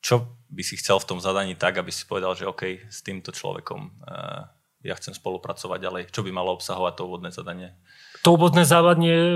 [0.00, 3.34] Čo by si chcel v tom zadaní tak, aby si povedal, že OK, s týmto
[3.34, 4.46] človekom uh,
[4.86, 6.02] ja chcem spolupracovať ďalej.
[6.14, 7.74] Čo by malo obsahovať to úvodné zadanie?
[8.22, 9.34] To úvodné zadanie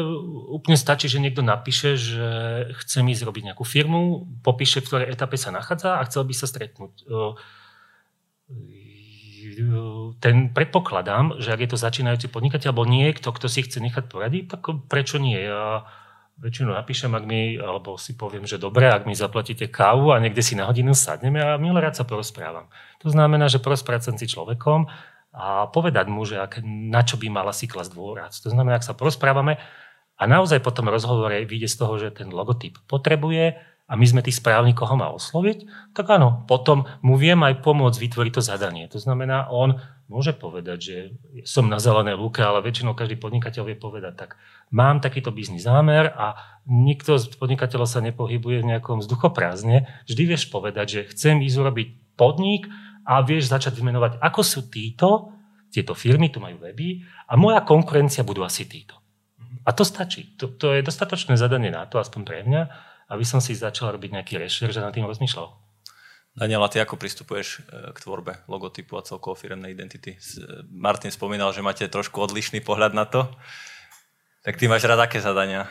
[0.50, 2.28] úplne stačí, že niekto napíše, že
[2.84, 6.46] chce ísť robiť nejakú firmu, popíše, v ktorej etape sa nachádza a chcel by sa
[6.46, 7.06] stretnúť
[10.20, 14.44] ten predpokladám, že ak je to začínajúci podnikateľ alebo niekto, kto si chce nechať poradiť,
[14.56, 15.36] tak prečo nie?
[15.36, 15.88] Ja
[16.40, 20.40] väčšinou napíšem, ak mi, alebo si poviem, že dobre, ak mi zaplatíte kávu a niekde
[20.40, 22.72] si na hodinu sadneme a milé rád sa porozprávam.
[23.04, 24.88] To znamená, že porozprávam si človekom
[25.36, 28.40] a povedať mu, že ak, na čo by mala si klas dôraz.
[28.42, 29.60] To znamená, ak sa porozprávame
[30.16, 34.22] a naozaj po tom rozhovore vyjde z toho, že ten logotyp potrebuje, a my sme
[34.22, 38.86] tí správni, koho má osloviť, tak áno, potom mu viem aj pomôcť vytvoriť to zadanie.
[38.86, 40.96] To znamená, on môže povedať, že
[41.42, 44.30] som na zelenej lúke, ale väčšinou každý podnikateľ vie povedať, tak
[44.70, 46.38] mám takýto biznis zámer a
[46.70, 49.90] nikto z podnikateľov sa nepohybuje v nejakom vzduchoprázdne.
[50.06, 52.70] Vždy vieš povedať, že chcem ísť urobiť podnik
[53.02, 55.34] a vieš začať vymenovať, ako sú títo,
[55.74, 58.98] tieto firmy, tu majú weby a moja konkurencia budú asi títo.
[59.66, 60.38] A to stačí.
[60.38, 64.14] To, to je dostatočné zadanie na to, aspoň pre mňa, aby som si začal robiť
[64.14, 65.50] nejaký rešerš a nad tým rozmýšľal.
[66.30, 70.14] Daniela, ty ako pristupuješ e, k tvorbe logotypu a celkovo firemnej identity?
[70.70, 73.26] Martin spomínal, že máte trošku odlišný pohľad na to.
[74.46, 75.66] Tak ty máš rád aké zadania?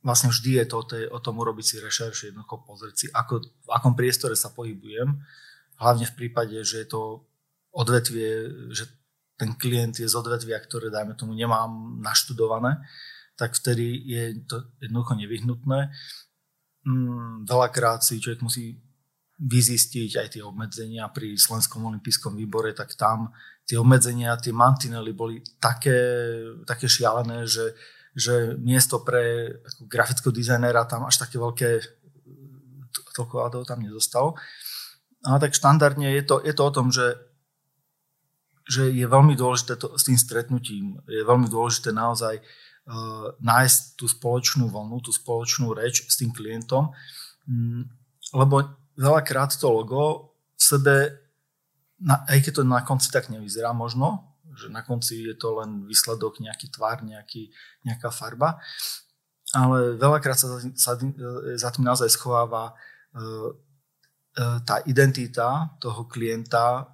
[0.00, 0.80] Vlastne vždy je to
[1.12, 5.20] o tom urobiť si rešerš, jednoducho pozrieť si, ako, v akom priestore sa pohybujem.
[5.76, 7.28] Hlavne v prípade, že je to
[7.76, 8.88] odvetvie, že
[9.36, 12.80] ten klient je z odvetvia, ktoré, dajme tomu, nemám naštudované,
[13.36, 15.92] tak vtedy je to jednoducho nevyhnutné
[16.84, 18.76] mm, veľakrát si človek musí
[19.40, 23.32] vyzistiť aj tie obmedzenia pri Slovenskom olympijskom výbore, tak tam
[23.64, 25.96] tie obmedzenia, tie mantinely boli také,
[26.68, 27.72] také šialené, že,
[28.12, 31.70] že miesto pre grafického dizajnera tam až také veľké
[33.16, 34.36] toľko adov tam nezostalo.
[35.24, 37.16] A tak štandardne je to, je to o tom, že,
[38.68, 42.44] že je veľmi dôležité to, s tým stretnutím, je veľmi dôležité naozaj uh,
[43.40, 46.90] nájsť tú spoločnú vlnu, tú spoločnú reč s tým klientom,
[47.46, 47.86] um,
[48.34, 50.94] lebo veľakrát to logo v sebe,
[52.06, 56.42] aj keď to na konci tak nevyzerá možno, že na konci je to len výsledok,
[56.42, 57.54] nejaký tvar, nejaký,
[57.86, 58.58] nejaká farba,
[59.54, 60.98] ale veľakrát sa, sa
[61.58, 62.74] za tým naozaj schováva
[63.14, 63.50] uh,
[64.64, 66.86] tá identita toho klienta,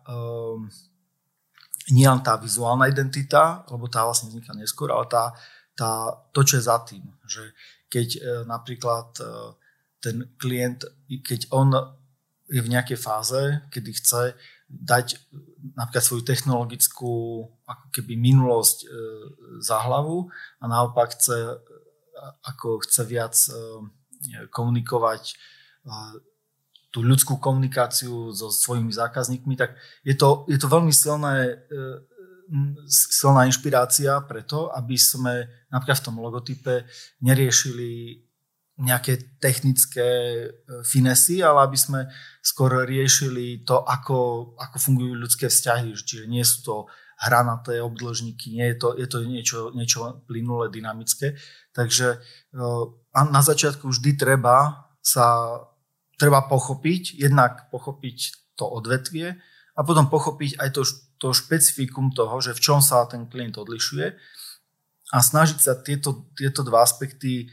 [1.93, 5.37] nie len tá vizuálna identita, lebo tá vlastne vzniká neskôr, ale tá,
[5.77, 7.05] tá, to, čo je za tým.
[7.29, 7.53] Že
[7.93, 9.25] keď e, napríklad e,
[10.01, 11.77] ten klient, keď on
[12.49, 14.35] je v nejakej fáze, kedy chce
[14.67, 15.21] dať
[15.79, 18.87] napríklad svoju technologickú ako keby minulosť e,
[19.63, 20.27] za hlavu
[20.59, 21.61] a naopak chce,
[22.43, 23.53] ako chce viac e,
[24.51, 25.35] komunikovať e,
[26.91, 31.55] tú ľudskú komunikáciu so svojimi zákazníkmi, tak je to, je to veľmi silné e,
[32.87, 36.87] silná inšpirácia preto, aby sme napríklad v tom logotype
[37.23, 38.23] neriešili
[38.77, 40.49] nejaké technické e,
[40.85, 42.01] finesy, ale aby sme
[42.45, 45.97] skôr riešili to, ako, ako fungujú ľudské vzťahy.
[45.97, 46.75] Čiže nie sú to
[47.17, 51.41] hranaté obdĺžníky, nie je to, je to niečo, niečo plynulé, dynamické.
[51.73, 52.21] Takže
[52.53, 52.57] e,
[53.17, 55.57] a na začiatku vždy treba sa
[56.21, 58.19] treba pochopiť, jednak pochopiť
[58.61, 59.37] to odvetvie
[59.77, 60.83] a potom pochopiť aj to
[61.17, 64.07] to špecifikum toho, že v čom sa ten klient odlišuje
[65.15, 67.51] a snažiť sa tieto, tieto dva aspekty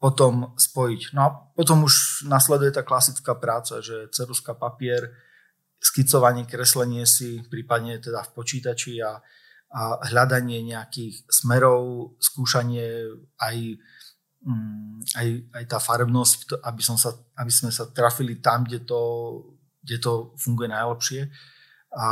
[0.00, 1.12] potom spojiť.
[1.12, 5.12] No a potom už nasleduje tá klasická práca, že ceruska papier,
[5.80, 9.20] skicovanie, kreslenie si, prípadne teda v počítači a,
[9.72, 13.56] a hľadanie nejakých smerov, skúšanie aj,
[14.44, 19.00] mm, aj, aj tá farebnosť, aby, som sa, aby sme sa trafili tam, kde to,
[19.84, 21.28] kde to funguje najlepšie.
[21.96, 22.06] A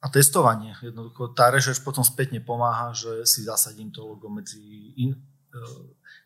[0.00, 0.76] a testovanie.
[0.84, 5.16] Jednoducho tá rešerš potom spätne pomáha, že si zasadím to logo medzi, in,
[5.50, 5.60] e,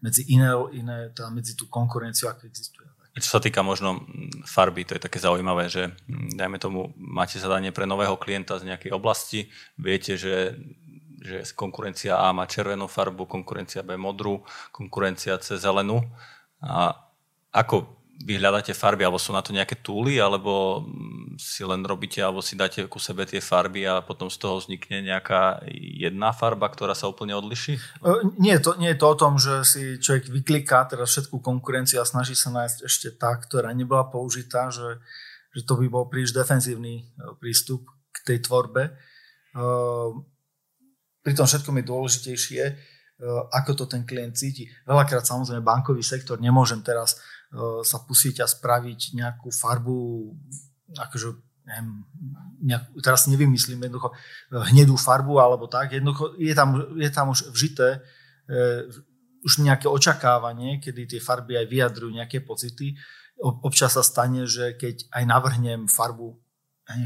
[0.03, 2.91] medzi iné, iné teda medzi tú konkurenciu, aká existuje.
[3.11, 4.07] Čo sa týka možno
[4.47, 8.95] farby, to je také zaujímavé, že dajme tomu, máte zadanie pre nového klienta z nejakej
[8.95, 10.55] oblasti, viete, že,
[11.19, 16.07] že konkurencia A má červenú farbu, konkurencia B modrú, konkurencia C zelenú.
[16.63, 16.95] A
[17.51, 20.85] ako vy hľadáte farby, alebo sú na to nejaké túly, alebo
[21.41, 25.01] si len robíte alebo si dáte ku sebe tie farby a potom z toho vznikne
[25.01, 27.81] nejaká jedna farba, ktorá sa úplne odliší?
[28.37, 32.05] Nie je to, nie je to o tom, že si človek vykliká teraz všetku konkurenciu
[32.05, 35.01] a snaží sa nájsť ešte tá, ktorá nebola použitá, že,
[35.57, 37.09] že to by bol príliš defenzívny
[37.41, 39.01] prístup k tej tvorbe.
[41.25, 42.63] Pri tom všetkom je dôležitejšie,
[43.49, 44.69] ako to ten klient cíti.
[44.85, 47.40] Veľakrát samozrejme bankový sektor, nemôžem teraz E,
[47.83, 49.99] sa pustiť a spraviť nejakú farbu,
[50.95, 51.29] akože
[51.67, 52.07] neviem,
[52.63, 54.15] nejak, teraz nevymyslím jednoducho e,
[54.75, 57.99] hnedú farbu alebo tak, jednoducho je tam, je tam už vžité
[58.47, 58.87] e,
[59.41, 62.93] už nejaké očakávanie, kedy tie farby aj vyjadrujú nejaké pocity.
[63.41, 66.37] Občas sa stane, že keď aj navrhnem farbu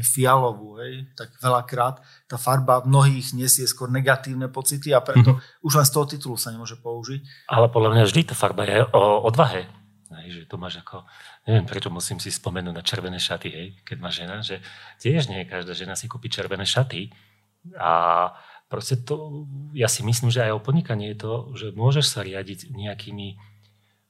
[0.03, 5.63] fialovú, hej, tak veľakrát tá farba v mnohých nesie skôr negatívne pocity a preto mm-hmm.
[5.63, 7.47] už len z toho titulu sa nemôže použiť.
[7.47, 9.69] Ale podľa mňa vždy tá farba je o odvahe.
[10.05, 11.01] Hej, že to máš ako,
[11.49, 14.61] neviem prečo musím si spomenúť na červené šaty, hej, keď má žena, že
[15.01, 17.09] tiež nie každá žena si kúpi červené šaty
[17.73, 18.29] a
[18.69, 22.69] proste to, ja si myslím, že aj o podnikaní je to, že môžeš sa riadiť
[22.69, 23.41] nejakými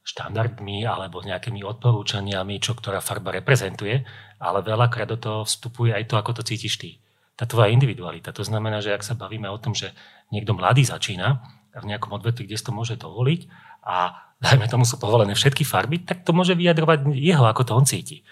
[0.06, 4.06] štandardmi alebo nejakými odporúčaniami, čo ktorá farba reprezentuje,
[4.38, 6.90] ale veľakrát do toho vstupuje aj to, ako to cítiš ty.
[7.36, 8.32] Tá tvoja individualita.
[8.32, 9.92] To znamená, že ak sa bavíme o tom, že
[10.30, 11.42] niekto mladý začína
[11.76, 13.40] v nejakom odvetvi, kde si to môže dovoliť
[13.86, 17.86] a dajme tomu sú povolené všetky farby, tak to môže vyjadrovať jeho, ako to on
[17.86, 18.26] cíti.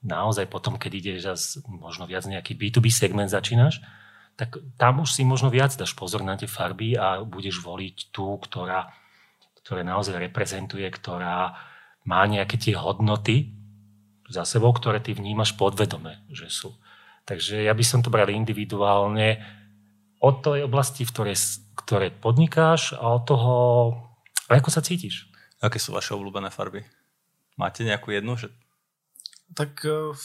[0.00, 3.84] Naozaj potom, keď ideš zase možno viac nejaký B2B segment začínaš,
[4.40, 8.40] tak tam už si možno viac dáš pozor na tie farby a budeš voliť tú,
[8.40, 8.88] ktorá,
[9.60, 11.52] ktorá naozaj reprezentuje, ktorá
[12.08, 13.52] má nejaké tie hodnoty
[14.32, 16.72] za sebou, ktoré ty vnímaš podvedome, že sú.
[17.28, 19.44] Takže ja by som to bral individuálne
[20.24, 21.36] od tej oblasti, v ktorej,
[21.76, 23.56] ktoré podnikáš a od toho,
[24.50, 25.30] ako sa cítiš.
[25.62, 26.82] Aké sú vaše obľúbené farby?
[27.54, 28.34] Máte nejakú jednu?
[28.34, 28.50] Že...
[29.54, 30.16] Tak uh,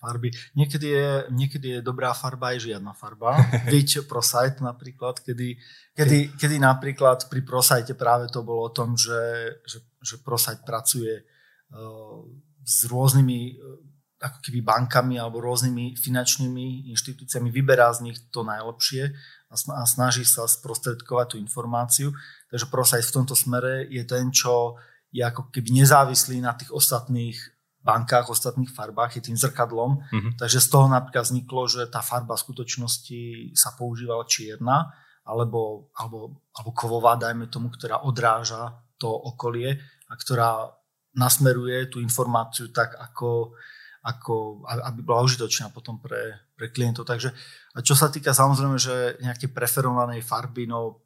[0.00, 0.32] farby.
[0.58, 3.38] Niekedy je, niekedy je dobrá farba aj žiadna farba.
[3.72, 5.60] Viď ProSite napríklad, kedy,
[5.96, 11.22] kedy, kedy napríklad pri ProSite práve to bolo o tom, že, že, že ProSite pracuje
[11.22, 12.20] uh,
[12.64, 19.12] s rôznymi uh, ako keby bankami alebo rôznymi finančnými inštitúciami, vyberá z nich to najlepšie
[19.52, 22.10] a snaží sa sprostredkovať tú informáciu.
[22.54, 24.78] Takže ProSite v tomto smere je ten, čo
[25.10, 27.34] je ako keby nezávislý na tých ostatných
[27.82, 30.06] bankách, ostatných farbách, je tým zrkadlom.
[30.06, 30.32] Mm-hmm.
[30.38, 33.22] Takže z toho napríklad vzniklo, že tá farba v skutočnosti
[33.58, 34.94] sa používala čierna,
[35.26, 38.70] alebo, alebo, alebo kovová, dajme tomu, ktorá odráža
[39.02, 39.74] to okolie
[40.06, 40.70] a ktorá
[41.18, 43.58] nasmeruje tú informáciu tak, ako,
[44.06, 47.02] ako, aby bola užitočná potom pre, pre klientov.
[47.02, 47.34] Takže
[47.74, 51.02] a čo sa týka samozrejme, že nejaké preferovanej farby, no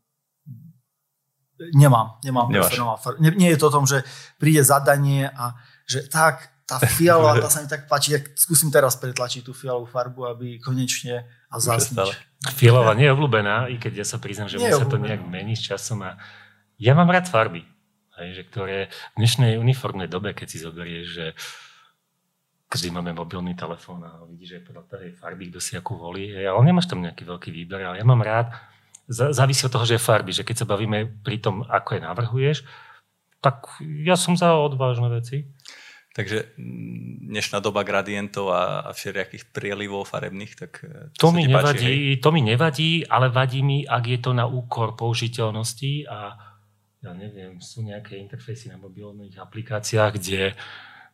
[1.75, 2.49] nemám, nemám
[2.99, 3.19] farbu.
[3.23, 4.07] Nie, nie je to o tom, že
[4.39, 9.01] príde zadanie a že tak, tá fialová, tá sa mi tak páči, tak skúsim teraz
[9.01, 12.29] pretlačiť tú fialovú farbu, aby konečne a zasniť.
[12.53, 15.65] Fialová nie je obľúbená, i keď ja sa priznám, že sa to nejak mení s
[15.65, 16.21] časom a
[16.79, 17.67] ja mám rád farby,
[18.23, 18.79] hej, že ktoré
[19.17, 21.27] v dnešnej uniformnej dobe, keď si zoberieš, že
[22.69, 26.37] každý máme mobilný telefón a vidíš aj podľa tej farby, kto si akú volí.
[26.37, 28.53] Ale nemáš tam nejaký veľký výber, ale ja mám rád,
[29.09, 32.59] závisí od toho, že je farby, že keď sa bavíme pri tom, ako je navrhuješ,
[33.41, 35.49] tak ja som za odvážne veci.
[36.13, 36.59] Takže
[37.31, 42.19] dnešná doba gradientov a, a všelijakých prielivov farebných, tak e, to, to mi nevadí, páči,
[42.19, 46.35] to mi nevadí, ale vadí mi, ak je to na úkor použiteľnosti a
[46.99, 50.59] ja neviem, sú nejaké interfejsy na mobilných aplikáciách, kde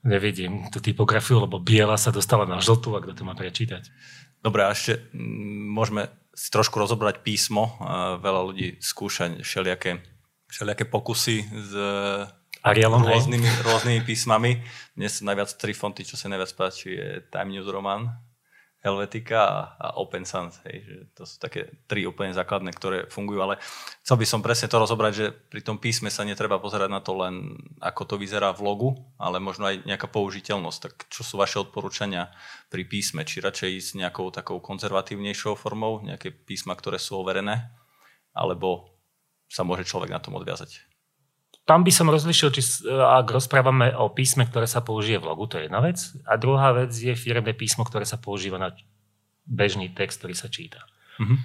[0.08, 3.92] nevidím tú typografiu, lebo biela sa dostala na žltú a kto to má prečítať.
[4.40, 7.78] Dobre, a ešte mm, môžeme si trošku rozobrať písmo.
[8.18, 10.02] Veľa ľudí skúša všelijaké,
[10.50, 11.72] všelijaké pokusy s
[12.64, 14.58] Arielom, rôznymi, rôznymi písmami.
[14.96, 18.08] Mne sa najviac tri fonty, čo sa najviac páči, je Time News Roman,
[18.84, 19.40] Helvetica
[19.80, 20.52] a, Open Sans.
[20.68, 23.56] Hej, že to sú také tri úplne základné, ktoré fungujú, ale
[24.04, 27.16] chcel by som presne to rozobrať, že pri tom písme sa netreba pozerať na to
[27.16, 30.78] len, ako to vyzerá v logu, ale možno aj nejaká použiteľnosť.
[30.84, 32.28] Tak čo sú vaše odporúčania
[32.68, 33.24] pri písme?
[33.24, 37.72] Či radšej ísť nejakou takou konzervatívnejšou formou, nejaké písma, ktoré sú overené,
[38.36, 38.92] alebo
[39.48, 40.93] sa môže človek na tom odviazať?
[41.64, 42.60] Tam by som rozlišil, či
[42.92, 45.96] ak rozprávame o písme, ktoré sa použije v logu, to je jedna vec.
[46.28, 48.76] A druhá vec je firemné písmo, ktoré sa používa na
[49.48, 50.84] bežný text, ktorý sa číta.
[51.16, 51.40] Uh-huh.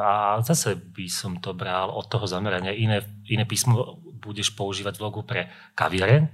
[0.00, 2.72] A zase by som to bral od toho zamerania.
[2.72, 6.24] Iné, iné písmo budeš používať v logu pre kaviareň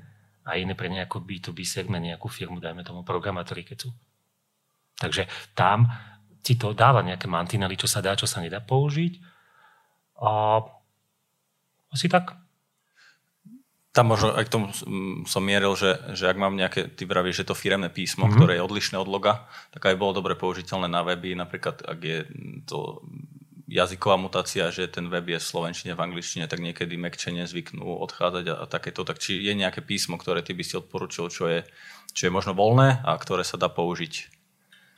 [0.46, 3.90] a iné pre nejakú B2B segment, nejakú firmu, dajme tomu programátori, keď sú.
[4.94, 5.26] Takže
[5.58, 5.90] tam
[6.44, 9.18] ti to dáva nejaké mantinely, čo sa dá, čo sa nedá použiť.
[10.22, 10.60] A
[11.90, 12.43] asi tak
[13.94, 14.66] Tam možno aj k tomu
[15.22, 18.36] som mieril, že, že ak mám nejaké, ty vravíš, že to firemné písmo, mm-hmm.
[18.42, 22.18] ktoré je odlišné od loga, tak aj bolo dobre použiteľné na weby, napríklad ak je
[22.66, 23.06] to
[23.70, 28.44] jazyková mutácia, že ten web je v slovenčine, v angličtine, tak niekedy mekčenie zvyknú odchádzať
[28.50, 29.06] a, a takéto.
[29.06, 31.62] Tak či je nejaké písmo, ktoré ty by si odporučil, čo je,
[32.12, 34.30] čo je možno voľné a ktoré sa dá použiť?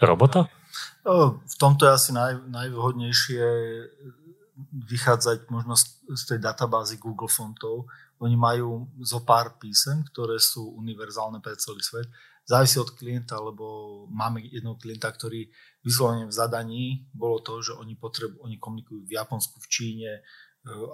[0.03, 0.51] Robota?
[1.07, 3.45] V tomto je asi naj, najvhodnejšie
[4.89, 5.77] vychádzať možno
[6.13, 7.89] z tej databázy Google fontov.
[8.23, 12.09] Oni majú zo pár písem, ktoré sú univerzálne pre celý svet.
[12.47, 15.51] Závisí od klienta, lebo máme jedného klienta, ktorý
[15.83, 20.23] vyslovene v zadaní bolo to, že oni, potrebu, oni komunikujú v Japonsku, v Číne, e,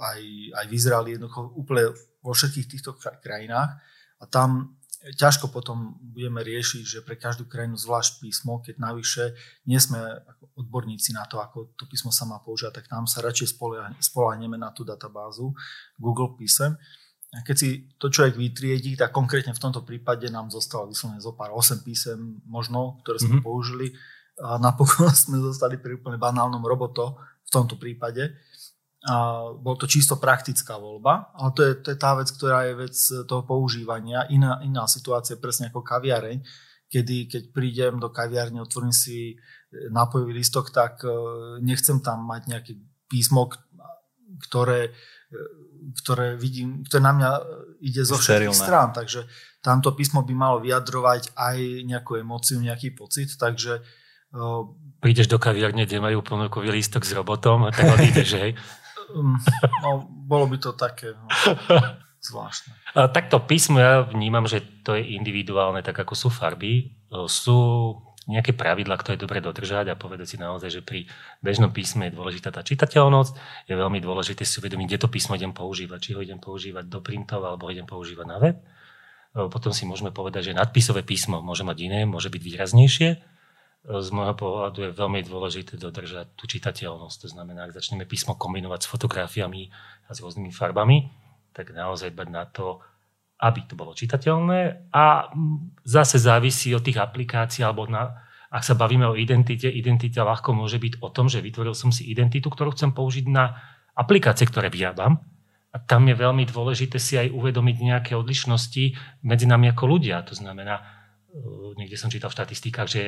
[0.00, 0.20] aj,
[0.58, 1.92] aj v Izraeli, jednoducho úplne
[2.24, 3.76] vo všetkých týchto krajinách.
[4.18, 9.34] A tam ťažko potom budeme riešiť, že pre každú krajinu zvlášť písmo, keď navyše
[9.66, 9.98] nie sme
[10.54, 13.58] odborníci na to, ako to písmo sa má používať, tak tam sa radšej
[13.98, 15.50] spolahneme na tú databázu
[15.98, 16.78] Google písem.
[17.32, 21.32] A keď si to človek vytriedí, tak konkrétne v tomto prípade nám zostalo vyslovene zo
[21.32, 23.48] pár 8 písem možno, ktoré sme mm-hmm.
[23.48, 23.96] použili
[24.40, 27.16] a napokon sme zostali pri úplne banálnom roboto
[27.48, 28.36] v tomto prípade.
[29.02, 32.74] A bol to čisto praktická voľba, ale to je, to je tá vec, ktorá je
[32.86, 32.94] vec
[33.26, 34.30] toho používania.
[34.30, 36.38] Iná, iná situácia, presne ako kaviareň,
[36.86, 39.34] kedy keď prídem do kaviarne, otvorím si
[39.72, 41.10] nápojový listok, tak e,
[41.64, 42.72] nechcem tam mať nejaké
[43.08, 43.48] písmo,
[44.48, 44.92] ktoré,
[46.02, 47.30] ktoré vidím, ktoré na mňa
[47.82, 48.94] ide zo všetkých strán.
[48.94, 49.26] Takže
[49.60, 51.56] tamto písmo by malo vyjadrovať aj
[51.86, 53.82] nejakú emóciu, nejaký pocit, takže
[54.30, 54.42] e,
[55.02, 58.50] Prídeš do kaviarne, kde majú ponukový lístok s robotom a tak odídeš, hej?
[59.10, 59.34] Um,
[59.82, 61.26] no, bolo by to také no,
[62.22, 62.72] zvláštne.
[62.94, 66.94] A takto písmo ja vnímam, že to je individuálne, tak ako sú farby.
[67.26, 67.58] Sú
[68.30, 71.10] nejaké pravidla, ktoré je dobre dodržať a povedať si naozaj, že pri
[71.42, 73.66] bežnom písme je dôležitá tá čitateľnosť.
[73.66, 75.98] Je veľmi dôležité si uvedomiť, kde to písmo idem používať.
[75.98, 78.56] Či ho idem používať do printov alebo ho idem používať na web.
[79.32, 83.10] Potom si môžeme povedať, že nadpisové písmo môže mať iné, môže byť výraznejšie
[83.82, 87.26] z môjho pohľadu je veľmi dôležité dodržať tú čitateľnosť.
[87.26, 89.74] To znamená, ak začneme písmo kombinovať s fotografiami
[90.06, 91.10] a s rôznymi farbami,
[91.50, 92.78] tak naozaj dbať na to,
[93.42, 95.34] aby to bolo čitateľné a
[95.82, 98.22] zase závisí od tých aplikácií alebo na,
[98.54, 102.06] ak sa bavíme o identite, identita ľahko môže byť o tom, že vytvoril som si
[102.06, 103.58] identitu, ktorú chcem použiť na
[103.98, 105.18] aplikácie, ktoré vyrábam.
[105.72, 108.84] A tam je veľmi dôležité si aj uvedomiť nejaké odlišnosti
[109.24, 110.20] medzi nami ako ľudia.
[110.28, 113.02] To znamená, Eh, niekde som čítal v štatistikách, že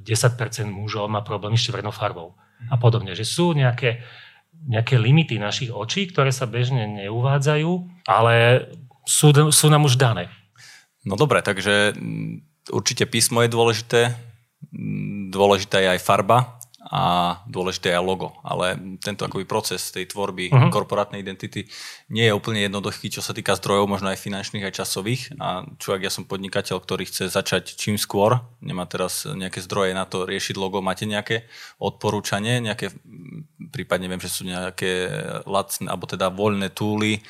[0.00, 2.32] 10% eh, mužov má problémy s červenou farbou
[2.72, 3.12] a podobne.
[3.12, 4.00] Že sú nejaké,
[4.64, 7.70] nejaké limity našich očí, ktoré sa bežne neuvádzajú,
[8.08, 8.64] ale
[9.08, 10.28] sú, sú nám už dané.
[11.08, 14.00] No dobre, takže mm, určite písmo je dôležité,
[14.68, 18.32] mm, dôležitá je aj farba a dôležité je aj logo.
[18.40, 20.72] Ale tento akoby proces tej tvorby uh-huh.
[20.72, 21.68] korporátnej identity
[22.08, 25.36] nie je úplne jednoduchý, čo sa týka zdrojov, možno aj finančných, aj časových.
[25.36, 29.92] A čo ak ja som podnikateľ, ktorý chce začať čím skôr, nemá teraz nejaké zdroje
[29.92, 31.44] na to riešiť logo, máte nejaké
[31.76, 32.88] odporúčanie, nejaké,
[33.68, 35.12] prípadne viem, že sú nejaké
[35.44, 37.20] lacné, alebo teda voľné túly,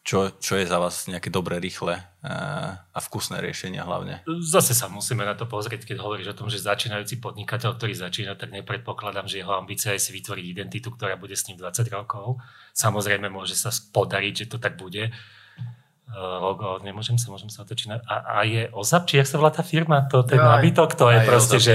[0.00, 4.24] čo, čo je za vás nejaké dobré, rýchle eh, a vkusné riešenia hlavne?
[4.40, 8.32] Zase sa musíme na to pozrieť, keď hovoríš o tom, že začínajúci podnikateľ, ktorý začína,
[8.32, 12.40] tak nepredpokladám, že jeho ambícia je si vytvoriť identitu, ktorá bude s ním 20 rokov.
[12.72, 15.12] Samozrejme, môže sa podariť, že to tak bude.
[15.12, 18.00] Eh, logo, nemôžem sa, môžem sa otočiť.
[18.08, 20.08] A, a je OZAP, či jak sa volá tá firma?
[20.08, 21.72] To, ten ja, nábytok, to je proste, že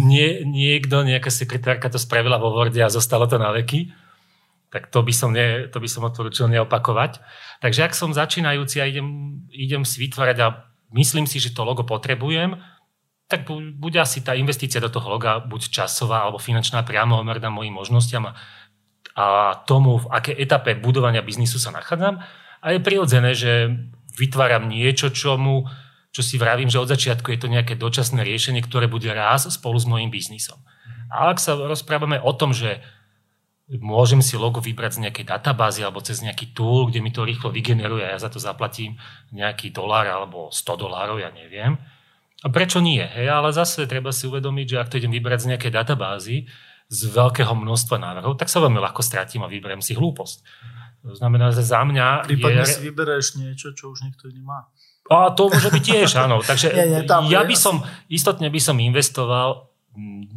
[0.00, 3.92] nie, niekto, nejaká sekretárka to spravila vo Worde a zostalo to na veky
[4.70, 7.18] tak to by som, ne, to by som odporúčil neopakovať.
[7.58, 11.82] Takže ak som začínajúci a idem, idem si vytvárať a myslím si, že to logo
[11.82, 12.54] potrebujem,
[13.30, 13.46] tak
[13.78, 18.30] bude asi tá investícia do toho loga buď časová alebo finančná priamo omerná mojim možnostiam
[18.30, 18.34] a,
[19.66, 22.18] tomu, v aké etape budovania biznisu sa nachádzam.
[22.62, 23.70] A je prirodzené, že
[24.18, 25.66] vytváram niečo, čomu,
[26.10, 29.78] čo si vravím, že od začiatku je to nejaké dočasné riešenie, ktoré bude raz spolu
[29.78, 30.58] s mojim biznisom.
[31.10, 32.82] A ak sa rozprávame o tom, že
[33.78, 37.54] môžem si logo vybrať z nejakej databázy alebo cez nejaký tool, kde mi to rýchlo
[37.54, 38.98] vygeneruje a ja za to zaplatím
[39.30, 41.78] nejaký dolár alebo 100 dolárov, ja neviem.
[42.42, 43.04] A prečo nie?
[43.04, 46.50] Hej, ale zase treba si uvedomiť, že ak to idem vybrať z nejakej databázy
[46.90, 50.42] z veľkého množstva návrhov, tak sa veľmi ľahko stratím a vyberiem si hlúposť.
[51.06, 52.26] To znamená, že za mňa...
[52.26, 52.74] Prípadne je...
[52.74, 54.66] si vybereš niečo, čo už niekto iný má.
[55.06, 56.42] A to môže byť tiež, áno.
[56.42, 59.69] Takže nie, nie, tam ja by som, istotne by som investoval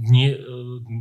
[0.03, 0.35] nie,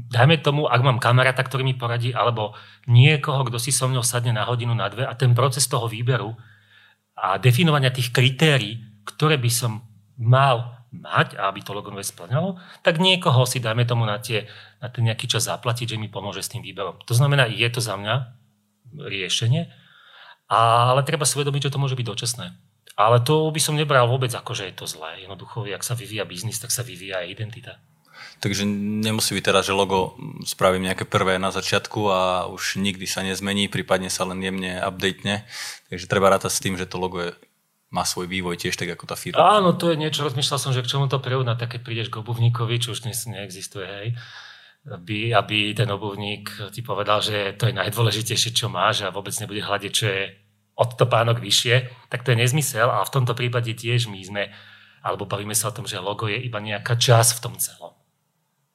[0.08, 2.54] dajme tomu, ak mám kamaráta, ktorý mi poradí, alebo
[2.86, 6.36] niekoho, kto si so mnou sadne na hodinu, na dve a ten proces toho výberu
[7.18, 9.82] a definovania tých kritérií, ktoré by som
[10.16, 14.44] mal mať, aby to logo splňalo, tak niekoho si dajme tomu na, tie,
[14.78, 17.00] na ten nejaký čas zaplatiť, že mi pomôže s tým výberom.
[17.08, 18.36] To znamená, je to za mňa
[19.08, 19.72] riešenie.
[20.52, 22.46] Ale treba si uvedomiť, že to môže byť dočasné.
[22.92, 25.24] Ale to by som nebral vôbec ako, že je to zlé.
[25.24, 27.80] Jednoducho, ak sa vyvíja biznis, tak sa vyvíja aj identita.
[28.42, 32.20] Takže nemusí byť teraz, že logo spravím nejaké prvé na začiatku a
[32.50, 35.46] už nikdy sa nezmení, prípadne sa len jemne updatene.
[35.86, 37.30] Takže treba rátať s tým, že to logo je,
[37.94, 39.38] má svoj vývoj tiež tak ako tá firma.
[39.38, 42.18] Áno, to je niečo, rozmýšľal som, že k čomu to preúna, tak keď prídeš k
[42.18, 44.08] obuvníkovi, čo už dnes neexistuje, hej,
[44.90, 49.62] aby, aby ten obuvník ti povedal, že to je najdôležitejšie, čo máš a vôbec nebude
[49.62, 50.22] hľadiť, čo je
[50.74, 54.42] od topánok vyššie, tak to je nezmysel a v tomto prípade tiež my sme,
[55.02, 57.81] alebo bavíme sa o tom, že logo je iba nejaká časť v tom celom.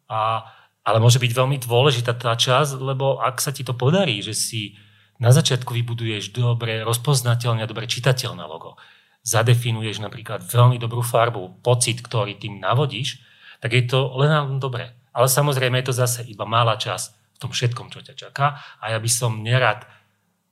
[0.07, 0.47] A,
[0.87, 4.61] ale môže byť veľmi dôležitá tá časť, lebo ak sa ti to podarí, že si
[5.19, 8.77] na začiatku vybuduješ dobre rozpoznateľné a dobre čitateľné logo,
[9.25, 13.19] zadefinuješ napríklad veľmi dobrú farbu, pocit, ktorý tým navodíš,
[13.59, 14.93] tak je to len dobre.
[15.11, 18.61] Ale samozrejme je to zase iba malá časť v tom všetkom, čo ťa čaká.
[18.79, 19.83] A ja by som nerad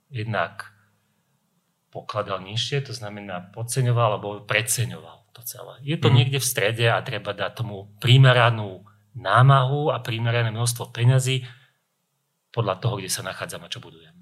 [0.09, 0.73] jednak
[1.93, 5.79] pokladal nižšie, to znamená podceňoval alebo preceňoval to celé.
[5.85, 6.15] Je to mm.
[6.19, 8.83] niekde v strede a treba dať tomu primeranú
[9.15, 11.47] námahu a primerané množstvo peňazí
[12.51, 14.15] podľa toho, kde sa nachádzam a čo budujem.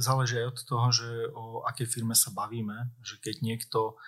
[0.00, 4.00] Záleží aj od toho, že o akej firme sa bavíme, že keď niekto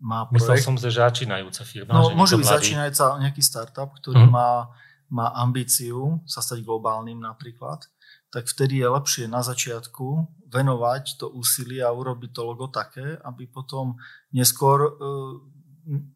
[0.00, 0.46] má projekt...
[0.46, 1.90] Myslel som, že začínajúca firma.
[1.92, 4.32] No, že môže byť začínajúca nejaký startup, ktorý mm.
[4.32, 4.70] má,
[5.10, 7.84] má ambíciu sa stať globálnym napríklad,
[8.30, 13.50] tak vtedy je lepšie na začiatku venovať to úsilie a urobiť to logo také, aby
[13.50, 13.98] potom
[14.30, 14.94] neskôr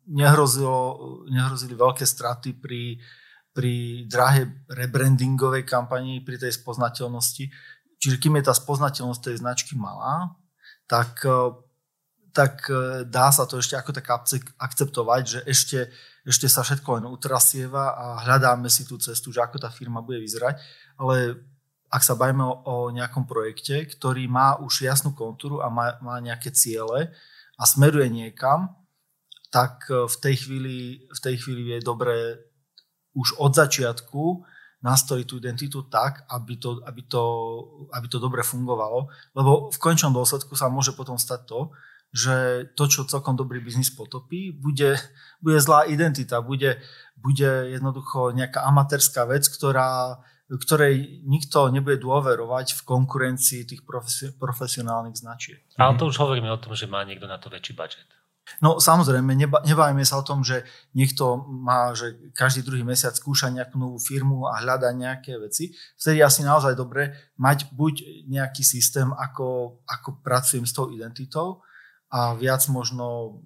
[0.09, 3.01] nehrozilo, nehrozili veľké straty pri,
[3.55, 7.45] pri drahej rebrandingovej kampanii, pri tej spoznateľnosti.
[7.99, 10.37] Čiže kým je tá spoznateľnosť tej značky malá,
[10.85, 11.25] tak,
[12.37, 12.69] tak
[13.09, 14.07] dá sa to ešte ako tak
[14.61, 15.89] akceptovať, že ešte,
[16.29, 20.21] ešte sa všetko len utrasieva a hľadáme si tú cestu, že ako tá firma bude
[20.21, 20.61] vyzerať.
[21.01, 21.41] Ale
[21.89, 26.19] ak sa bavíme o, o nejakom projekte, ktorý má už jasnú kontúru a má, má
[26.19, 27.15] nejaké ciele
[27.55, 28.75] a smeruje niekam,
[29.55, 30.77] tak e, v tej chvíli,
[31.07, 32.43] v tej chvíli je dobré
[33.15, 34.43] už od začiatku
[34.83, 37.23] nastaviť tú identitu tak, aby to, aby, to,
[37.95, 39.07] aby to dobre fungovalo.
[39.33, 41.61] Lebo v končnom dôsledku sa môže potom stať to,
[42.15, 44.99] že to, čo celkom dobrý biznis potopí, bude,
[45.41, 46.79] bude zlá identita, bude,
[47.17, 53.83] bude jednoducho nejaká amatérska vec, ktorá, ktorej nikto nebude dôverovať v konkurencii tých
[54.39, 55.65] profesionálnych značiek.
[55.75, 58.07] Ale to už hovoríme o tom, že má niekto na to väčší budget.
[58.61, 63.49] No samozrejme, neba, nebavíme sa o tom, že niekto má, že každý druhý mesiac skúša
[63.49, 65.73] nejakú novú firmu a hľada nejaké veci.
[65.97, 71.65] Vtedy asi naozaj dobre mať buď nejaký systém, ako, ako pracujem s tou identitou
[72.13, 73.41] a viac možno,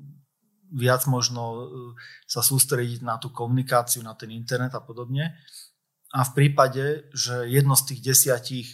[0.75, 1.59] viac možno e,
[2.27, 5.39] sa sústrediť na tú komunikáciu, na ten internet a podobne.
[6.11, 8.69] A v prípade, že jedno z tých desiatich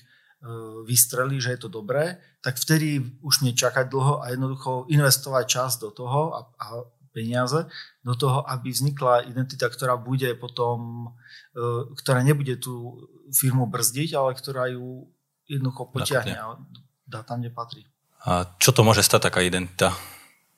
[0.85, 5.89] vystrelí, že je to dobré, tak vtedy už nečakať dlho a jednoducho investovať čas do
[5.89, 6.67] toho a, a
[7.15, 7.71] peniaze
[8.03, 11.09] do toho, aby vznikla identita, ktorá bude potom,
[11.55, 15.07] e, ktorá nebude tú firmu brzdiť, ale ktorá ju
[15.47, 16.59] jednoducho potiahne a
[17.07, 17.83] dá tam, kde patrí.
[18.27, 19.95] A čo to môže stať taká identita?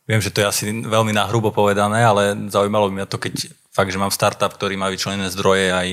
[0.07, 3.91] Viem, že to je asi veľmi nahrubo povedané, ale zaujímalo by mňa to, keď fakt,
[3.91, 5.89] že mám startup, ktorý má vyčlenené zdroje aj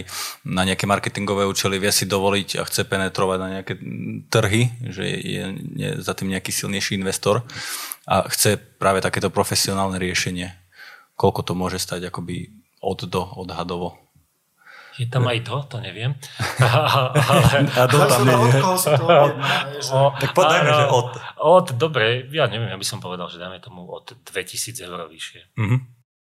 [0.45, 3.73] na nejaké marketingové účely, vie si dovoliť a chce penetrovať na nejaké
[4.29, 5.43] trhy, že je,
[5.73, 7.41] je za tým nejaký silnejší investor
[8.05, 10.53] a chce práve takéto profesionálne riešenie.
[11.17, 12.53] Koľko to môže stať akoby
[12.85, 14.02] od do odhadovo?
[15.01, 16.13] Je tam aj to, to neviem.
[16.61, 17.65] ale...
[17.65, 18.61] A do tam nie je.
[20.21, 21.09] Tak podajme, že od.
[21.41, 25.41] Od, dobre, ja neviem, ja by som povedal, že dáme tomu od 2000 eur vyššie.
[25.57, 25.79] Mm-hmm.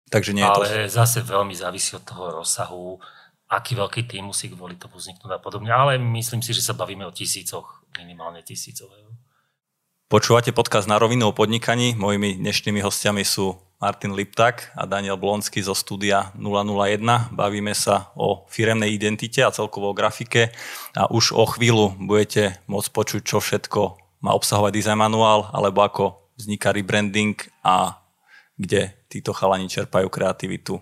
[0.07, 0.93] Takže nie je Ale to...
[0.93, 3.01] zase veľmi závisí od toho rozsahu,
[3.51, 5.73] aký veľký tým musí kvôli tomu vzniknúť a podobne.
[5.73, 8.93] Ale myslím si, že sa bavíme o tisícoch, minimálne tisícov.
[10.13, 11.97] Počúvate podcast na rovinu o podnikaní.
[11.97, 17.35] Mojimi dnešnými hostiami sú Martin Liptak a Daniel Blonsky zo studia 001.
[17.35, 20.55] Bavíme sa o firemnej identite a celkovo o grafike
[20.95, 23.81] a už o chvíľu budete môcť počuť, čo všetko
[24.23, 27.99] má obsahovať design manuál alebo ako vzniká rebranding a
[28.55, 30.79] kde títo chalani čerpajú kreativitu.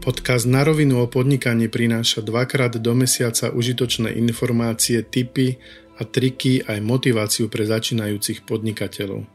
[0.00, 5.60] Podcast na rovinu o podnikaní prináša dvakrát do mesiaca užitočné informácie, tipy
[6.00, 9.28] a triky aj motiváciu pre začínajúcich podnikateľov.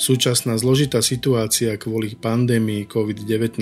[0.00, 3.60] Súčasná zložitá situácia kvôli pandémii COVID-19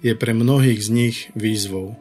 [0.00, 1.98] je pre mnohých z nich výzvou.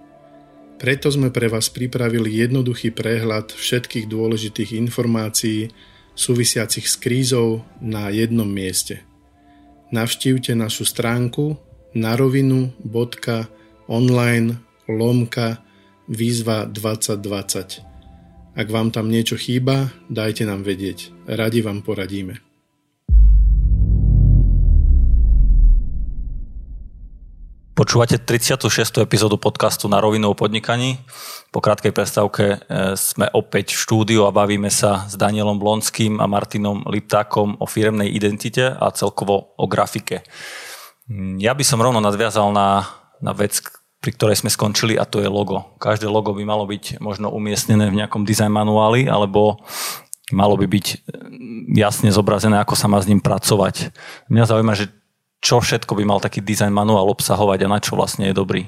[0.77, 5.69] Preto sme pre vás pripravili jednoduchý prehľad všetkých dôležitých informácií,
[6.13, 9.01] súvisiacich s krízou na jednom mieste.
[9.91, 11.57] Navštívte našu stránku
[11.93, 14.55] narovinu.online
[14.87, 15.57] lomka
[16.07, 17.90] výzva 2020.
[18.51, 21.15] Ak vám tam niečo chýba, dajte nám vedieť.
[21.23, 22.43] Radi vám poradíme.
[27.71, 29.07] Počúvate 36.
[29.07, 30.99] epizódu podcastu na rovinu o podnikaní.
[31.55, 32.57] Po krátkej prestávke e,
[32.99, 38.11] sme opäť v štúdiu a bavíme sa s Danielom Blonským a Martinom Liptákom o firemnej
[38.11, 40.27] identite a celkovo o grafike.
[41.07, 42.83] Mm, ja by som rovno nadviazal na,
[43.23, 43.63] na vec,
[44.01, 45.77] pri ktorej sme skončili a to je logo.
[45.77, 49.61] Každé logo by malo byť možno umiestnené v nejakom design manuáli alebo
[50.33, 51.05] malo by byť
[51.77, 53.93] jasne zobrazené, ako sa má s ním pracovať.
[54.27, 54.89] Mňa zaujíma, že
[55.41, 58.65] čo všetko by mal taký design manuál obsahovať a na čo vlastne je dobrý?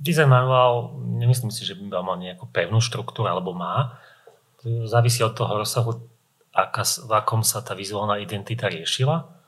[0.00, 4.00] Design manuál, nemyslím si, že by mal nejakú pevnú štruktúru, alebo má.
[4.64, 6.08] Závisí od toho rozsahu,
[6.56, 9.39] aká, v akom sa tá vizuálna identita riešila.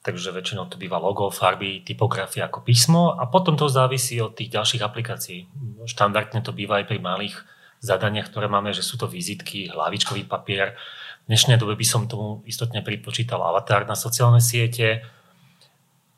[0.00, 4.48] Takže väčšinou to býva logo, farby, typografia ako písmo a potom to závisí od tých
[4.56, 5.44] ďalších aplikácií.
[5.84, 7.36] Štandardne to býva aj pri malých
[7.84, 10.72] zadaniach, ktoré máme, že sú to vizitky, hlavičkový papier.
[11.24, 15.04] V dnešnej dobe by som tomu istotne pripočítal avatar na sociálne siete,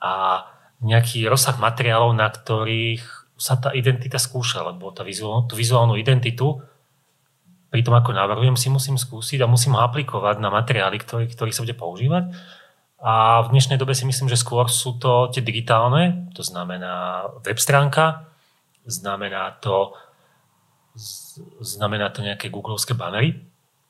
[0.03, 0.43] a
[0.83, 3.07] nejaký rozsah materiálov, na ktorých
[3.39, 6.59] sa tá identita skúša, lebo tá vizuál, tú vizuálnu identitu
[7.71, 11.51] pri tom, ako navrhujem, si musím skúsiť a musím ho aplikovať na materiály, ktorý, ktorý
[11.55, 12.35] sa bude používať.
[13.03, 17.59] A v dnešnej dobe si myslím, že skôr sú to tie digitálne, to znamená web
[17.59, 18.31] stránka,
[18.87, 19.99] znamená to,
[21.59, 23.43] znamená to nejaké googlovské banery,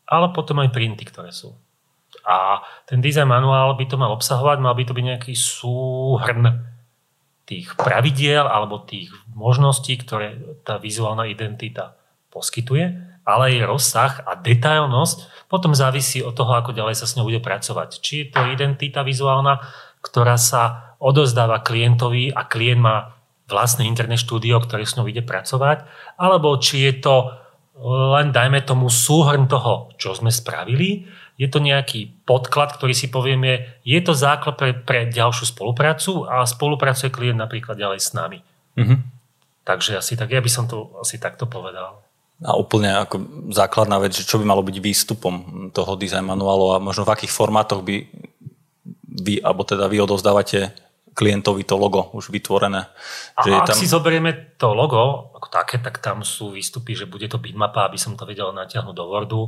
[0.09, 1.53] ale potom aj printy, ktoré sú.
[2.25, 6.73] A ten design manuál by to mal obsahovať, mal by to byť nejaký súhrn
[7.45, 12.01] tých pravidiel alebo tých možností, ktoré tá vizuálna identita
[12.33, 17.29] poskytuje, ale jej rozsah a detailnosť potom závisí od toho, ako ďalej sa s ňou
[17.29, 18.01] bude pracovať.
[18.01, 19.61] Či je to identita vizuálna,
[20.01, 23.15] ktorá sa odozdáva klientovi a klient má
[23.47, 25.85] vlastné internet štúdio, ktoré s ňou ide pracovať,
[26.17, 27.17] alebo či je to
[27.83, 31.09] len, dajme tomu, súhrn toho, čo sme spravili
[31.41, 36.47] je to nejaký podklad, ktorý si povieme, je to základ pre, pre ďalšiu spoluprácu a
[36.47, 38.39] spolupracuje klient napríklad ďalej s nami.
[38.77, 38.99] Mm-hmm.
[39.67, 41.99] Takže asi tak, ja by som to asi takto povedal.
[42.43, 45.35] A úplne ako základná vec, že čo by malo byť výstupom
[45.71, 48.03] toho design manuálu a možno v akých formátoch by
[49.13, 50.73] vy, alebo teda vy odozdávate
[51.13, 52.89] klientovi to logo už vytvorené.
[53.37, 53.77] A že ak tam...
[53.77, 58.01] si zoberieme to logo ako také, tak tam sú výstupy, že bude to bitmapa, aby
[58.01, 59.43] som to vedel natiahnuť do Wordu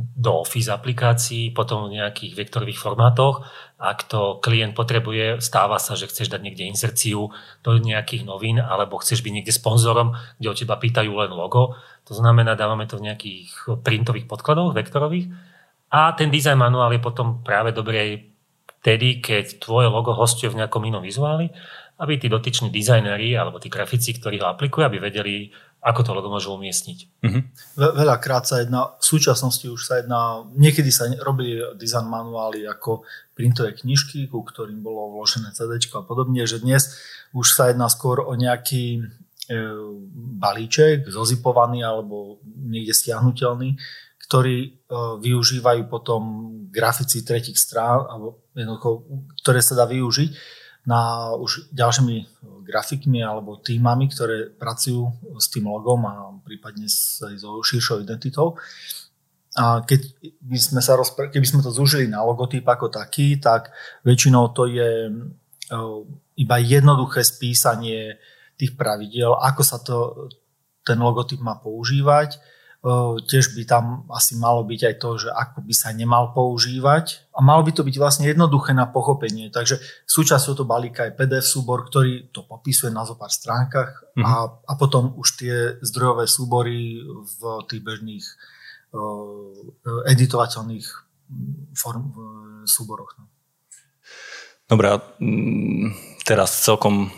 [0.00, 3.44] do Office aplikácií, potom v nejakých vektorových formátoch.
[3.80, 7.32] Ak to klient potrebuje, stáva sa, že chceš dať niekde inzerciu
[7.64, 11.80] do nejakých novín, alebo chceš byť niekde sponzorom, kde od teba pýtajú len logo.
[12.04, 15.32] To znamená, dávame to v nejakých printových podkladoch, vektorových.
[15.96, 18.30] A ten design manuál je potom práve dobrý
[18.84, 21.48] vtedy, keď tvoje logo hostuje v nejakom inom vizuáli,
[22.00, 26.52] aby tí dotyční dizajneri alebo tí grafici, ktorí ho aplikujú, aby vedeli, ako to môžu
[26.52, 26.98] umiestniť.
[27.24, 27.42] Mm-hmm.
[27.80, 33.08] Ve- veľakrát sa jedná, v súčasnosti už sa jedná, niekedy sa robili design manuály ako
[33.32, 36.92] printové knižky, ku ktorým bolo vložené CD a podobne, že dnes
[37.32, 39.00] už sa jedná skôr o nejaký e,
[40.36, 43.80] balíček, zozipovaný alebo niekde stiahnutelný,
[44.28, 44.68] ktorý e,
[45.24, 46.22] využívajú potom
[46.68, 48.44] grafici tretich strán, alebo
[49.40, 52.16] ktoré sa dá využiť na už ďalšími
[52.70, 58.54] grafikmi alebo týmami, ktoré pracujú s tým logom a prípadne s, so širšou identitou.
[59.58, 60.14] A keď
[60.46, 63.74] by sme, sa rozpr- keby sme to zúžili na logotyp ako taký, tak
[64.06, 65.12] väčšinou to je e,
[66.38, 68.14] iba jednoduché spísanie
[68.54, 70.30] tých pravidiel, ako sa to,
[70.86, 72.38] ten logotyp má používať,
[73.28, 77.44] Tiež by tam asi malo byť aj to, že ako by sa nemal používať a
[77.44, 79.52] malo by to byť vlastne jednoduché na pochopenie.
[79.52, 84.24] Takže súčasťou to balíka je PDF súbor, ktorý to popisuje na zo pár stránkach mm-hmm.
[84.24, 84.32] a,
[84.64, 88.26] a potom už tie zdrojové súbory v tých bežných
[88.96, 90.88] uh, editovateľných
[91.76, 93.12] form, uh, súboroch.
[93.20, 93.28] No.
[94.72, 95.04] Dobre,
[96.24, 97.12] teraz celkom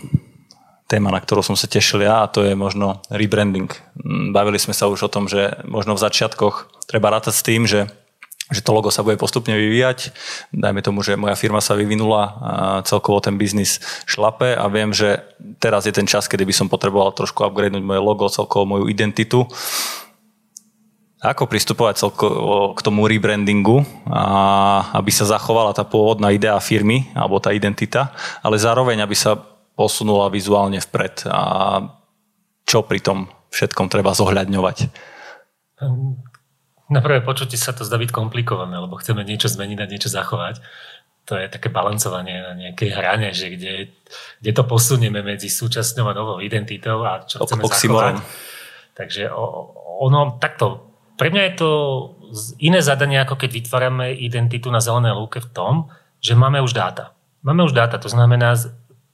[0.93, 3.73] téma, na ktorú som sa tešil ja a to je možno rebranding.
[3.97, 7.65] Mm, bavili sme sa už o tom, že možno v začiatkoch treba rátať s tým,
[7.65, 7.89] že
[8.53, 10.13] že to logo sa bude postupne vyvíjať.
[10.53, 12.53] Dajme tomu, že moja firma sa vyvinula a
[12.85, 15.25] celkovo ten biznis šlape a viem, že
[15.57, 19.49] teraz je ten čas, kedy by som potreboval trošku upgradenúť moje logo, celkovo moju identitu.
[21.23, 27.41] Ako pristupovať celkovo k tomu rebrandingu, a aby sa zachovala tá pôvodná idea firmy alebo
[27.41, 28.13] tá identita,
[28.45, 29.39] ale zároveň, aby sa
[29.75, 31.43] posunula vizuálne vpred a
[32.69, 33.19] čo pri tom
[33.53, 34.79] všetkom treba zohľadňovať?
[36.93, 40.61] Na prvé počutie sa to zdá byť komplikované, lebo chceme niečo zmeniť a niečo zachovať.
[41.31, 43.95] To je také balancovanie na nejakej hrane, že kde,
[44.43, 48.19] kde to posunieme medzi súčasnou a novou identitou a čo chceme Oxymoron.
[48.19, 48.51] zachovať.
[48.93, 49.23] Takže
[50.03, 51.71] ono takto pre mňa je to
[52.59, 55.75] iné zadanie, ako keď vytvárame identitu na zelené lúke v tom,
[56.19, 57.15] že máme už dáta.
[57.47, 58.59] Máme už dáta, to znamená,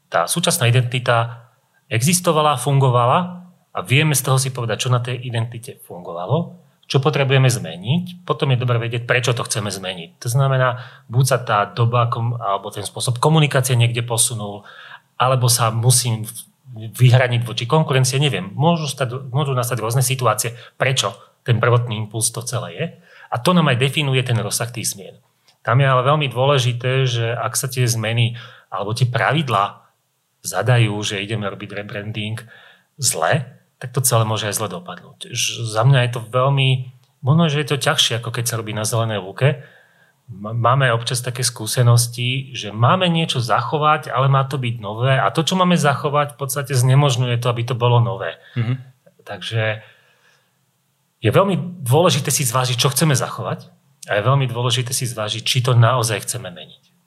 [0.08, 1.48] tá súčasná identita
[1.88, 7.52] existovala, fungovala a vieme z toho si povedať, čo na tej identite fungovalo, čo potrebujeme
[7.52, 10.24] zmeniť, potom je dobre vedieť, prečo to chceme zmeniť.
[10.24, 10.80] To znamená,
[11.12, 12.08] buď sa tá doba
[12.40, 14.64] alebo ten spôsob komunikácie niekde posunul,
[15.20, 16.24] alebo sa musím
[16.76, 18.52] vyhraniť voči konkurencie, neviem.
[18.56, 21.12] Môžu, stať, môžu nastať rôzne situácie, prečo
[21.44, 22.86] ten prvotný impuls to celé je.
[23.28, 25.20] A to nám aj definuje ten rozsah tých zmien.
[25.60, 28.40] Tam je ale veľmi dôležité, že ak sa tie zmeny
[28.72, 29.87] alebo tie pravidlá
[30.42, 32.42] zadajú, že ideme robiť rebranding
[32.98, 35.30] zle, tak to celé môže aj zle dopadnúť.
[35.66, 38.82] Za mňa je to veľmi, možno, že je to ťažšie, ako keď sa robí na
[38.82, 39.62] zelenej lúke.
[40.28, 45.40] Máme občas také skúsenosti, že máme niečo zachovať, ale má to byť nové a to,
[45.40, 48.36] čo máme zachovať, v podstate znemožňuje to, aby to bolo nové.
[48.52, 48.76] Mm-hmm.
[49.24, 49.80] Takže
[51.24, 53.72] je veľmi dôležité si zvážiť, čo chceme zachovať
[54.06, 56.97] a je veľmi dôležité si zvážiť, či to naozaj chceme meniť.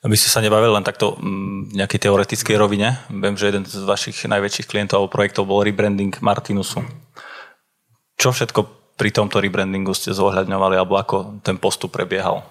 [0.00, 2.96] Aby ste sa nebavili len takto mm, v nejakej teoretickej rovine.
[3.12, 6.80] Viem, že jeden z vašich najväčších klientov alebo projektov bol rebranding Martinusu.
[8.16, 8.60] Čo všetko
[8.96, 12.44] pri tomto rebrandingu ste zohľadňovali alebo ako ten postup prebiehal?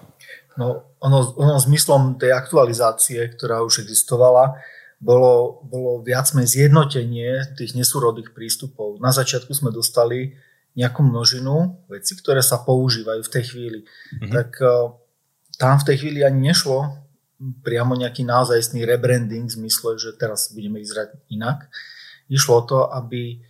[0.58, 4.58] No, ono, ono zmyslom tej aktualizácie, ktorá už existovala,
[5.00, 9.00] bolo, bolo viac menej zjednotenie tých nesúrodých prístupov.
[9.00, 10.36] Na začiatku sme dostali
[10.76, 13.80] nejakú množinu veci, ktoré sa používajú v tej chvíli.
[13.82, 14.30] Mm-hmm.
[14.30, 14.94] Tak uh,
[15.56, 17.09] tam v tej chvíli ani nešlo
[17.40, 21.72] priamo nejaký naozajstný rebranding v zmysle, že teraz budeme vyzerať inak.
[22.28, 23.40] Išlo o to, aby,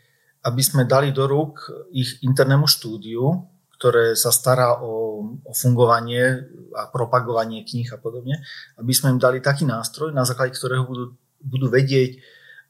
[0.47, 6.87] aby sme dali do rúk ich internému štúdiu, ktoré sa stará o, o fungovanie a
[6.87, 8.39] propagovanie kníh a podobne,
[8.79, 12.21] aby sme im dali taký nástroj, na základe ktorého budú, budú vedieť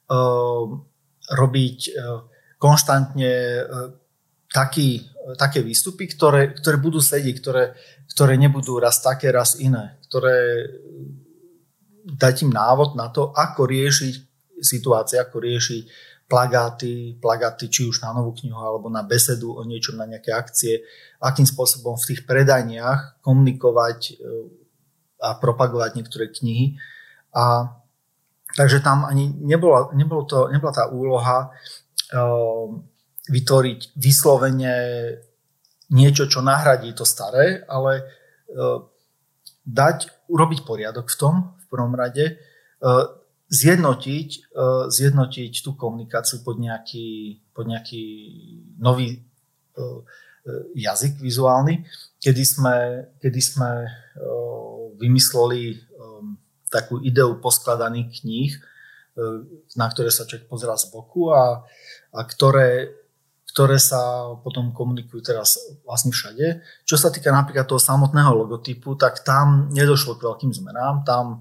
[0.09, 0.65] uh,
[1.35, 2.25] robiť uh,
[2.57, 3.91] konštantne uh,
[4.51, 5.03] taký,
[5.39, 7.75] také výstupy, ktoré, ktoré budú sedieť, ktoré,
[8.11, 10.67] ktoré nebudú raz také, raz iné, ktoré
[12.03, 14.13] dať im návod na to, ako riešiť
[14.59, 15.83] situácie, ako riešiť
[16.27, 20.83] plagáty, plagáty či už na novú knihu alebo na besedu o niečom, na nejaké akcie,
[21.23, 24.13] akým spôsobom v tých predajniach komunikovať e,
[25.21, 26.75] a propagovať niektoré knihy.
[27.31, 27.71] A
[28.57, 32.67] takže tam ani nebola, nebolo to, nebola tá úloha uh,
[33.29, 34.75] vytvoriť vyslovene
[35.93, 38.03] niečo, čo nahradí to staré, ale
[38.51, 38.90] uh,
[39.65, 42.37] dať, urobiť poriadok v tom, v prvom rade,
[42.81, 43.05] uh,
[43.51, 48.03] zjednotiť, uh, zjednotiť tú komunikáciu pod nejaký, pod nejaký
[48.79, 49.21] nový
[49.77, 50.01] uh,
[50.73, 51.85] jazyk vizuálny,
[52.17, 52.75] kedy sme,
[53.21, 53.85] kedy sme
[54.97, 55.77] vymysleli
[56.73, 58.51] takú ideu poskladaných kníh,
[59.77, 61.61] na ktoré sa človek pozerá z boku a,
[62.09, 62.89] a ktoré
[63.51, 66.63] ktoré sa potom komunikujú teraz vlastne všade.
[66.87, 71.03] Čo sa týka napríklad toho samotného logotypu, tak tam nedošlo k veľkým zmenám.
[71.03, 71.37] Tam e,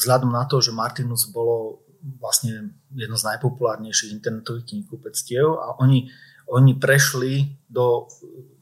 [0.00, 6.08] vzhľadom na to, že Martinus bolo vlastne jedno z najpopulárnejších internetových knihkupectiev a oni,
[6.48, 8.08] oni prešli do,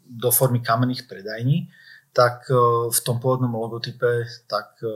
[0.02, 1.70] do formy kamenných predajní,
[2.12, 2.56] tak e,
[2.88, 4.90] v tom pôvodnom logotype tak e,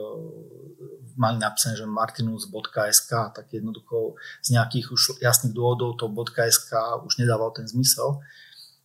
[1.15, 6.09] mali napísané, že martinus.sk, tak jednoducho z nejakých už jasných dôvodov to
[6.49, 6.71] .sk
[7.05, 8.19] už nedával ten zmysel.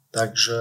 [0.08, 0.58] Takže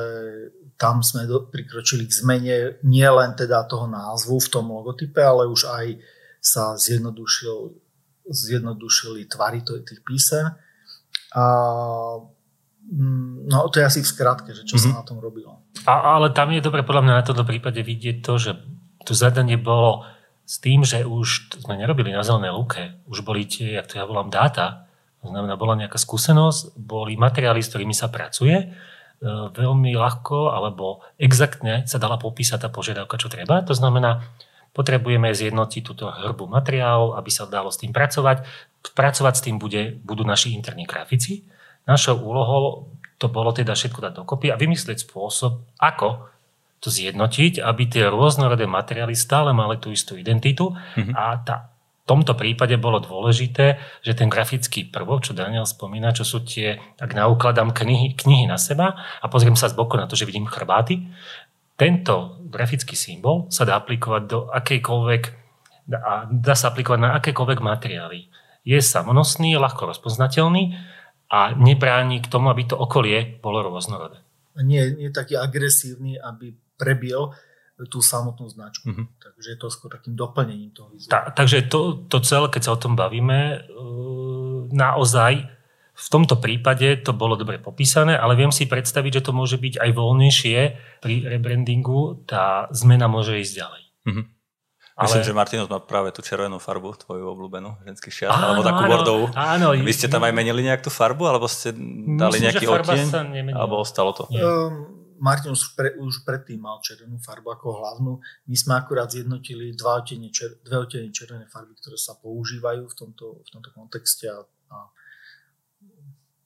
[0.76, 5.72] tam sme prikročili k zmene nie len teda toho názvu v tom logotype, ale už
[5.72, 5.88] aj
[6.44, 7.76] sa zjednodušil,
[8.28, 10.52] zjednodušili tvary tých písem.
[11.36, 11.46] A,
[13.48, 14.92] no to je asi v skratke, že čo mm-hmm.
[14.92, 15.00] sa mhm.
[15.00, 15.60] na tom robilo.
[15.84, 18.52] A, ale tam je dobre podľa mňa na tomto prípade vidieť to, že
[19.08, 20.08] to zadanie bolo
[20.48, 24.08] s tým, že už sme nerobili na zelenej lúke, už boli tie, jak to ja
[24.08, 24.88] volám, dáta,
[25.20, 28.66] to znamená, bola nejaká skúsenosť, boli materiály, s ktorými sa pracuje, e,
[29.52, 33.60] veľmi ľahko alebo exaktne sa dala popísať tá požiadavka, čo treba.
[33.68, 34.24] To znamená,
[34.72, 38.46] potrebujeme zjednotiť túto hrbu materiálov, aby sa dalo s tým pracovať.
[38.94, 41.44] Pracovať s tým bude, budú naši interní grafici.
[41.88, 46.30] Našou úlohou to bolo teda všetko dať dokopy a vymyslieť spôsob, ako
[46.78, 51.14] to zjednotiť, aby tie rôznorodé materiály stále mali tú istú identitu mm-hmm.
[51.18, 56.22] a tá, v tomto prípade bolo dôležité, že ten grafický prvok, čo Daniel spomína, čo
[56.22, 60.14] sú tie, ak naukladám knihy, knihy na seba a pozriem sa z boku na to,
[60.14, 61.10] že vidím chrbáty,
[61.78, 65.24] tento grafický symbol sa dá aplikovať do akejkoľvek,
[65.90, 68.30] dá, dá sa aplikovať na akékoľvek materiály.
[68.66, 70.78] Je samonosný, ľahko rozpoznateľný
[71.28, 74.24] a nebráni k tomu, aby to okolie bolo rôznorodé.
[74.64, 77.36] Nie, nie je taký agresívny, aby prebil
[77.86, 78.90] tú samotnú značku.
[78.90, 79.06] Mm-hmm.
[79.22, 81.14] Takže je to skôr takým doplnením toho vizuálu.
[81.14, 83.58] Ta, takže to, to celé, keď sa o tom bavíme, e,
[84.74, 85.46] naozaj
[85.98, 89.78] v tomto prípade to bolo dobre popísané, ale viem si predstaviť, že to môže byť
[89.78, 90.58] aj voľnejšie
[91.06, 93.84] pri rebrandingu, tá zmena môže ísť ďalej.
[94.10, 94.26] Mm-hmm.
[94.98, 95.14] Ale...
[95.14, 98.90] Myslím, že Martinus má práve tú červenú farbu, tvoju obľúbenú, ženský šiat, alebo takú áno,
[98.90, 99.26] bordovú.
[99.38, 99.78] Áno.
[99.78, 101.70] Vy ste tam aj menili nejak tú farbu, alebo ste
[102.18, 103.08] dali Myslím, nejaký odtieň?
[103.54, 104.26] Alebo ostalo to?
[104.34, 108.18] Um, Martin už, pre, už predtým mal červenú farbu ako hlavnú.
[108.50, 112.96] My sme akurát zjednotili dva odtiene, čer, dve odtiene červenej farby, ktoré sa používajú v
[112.98, 114.42] tomto, v tomto kontexte a,
[114.74, 114.78] a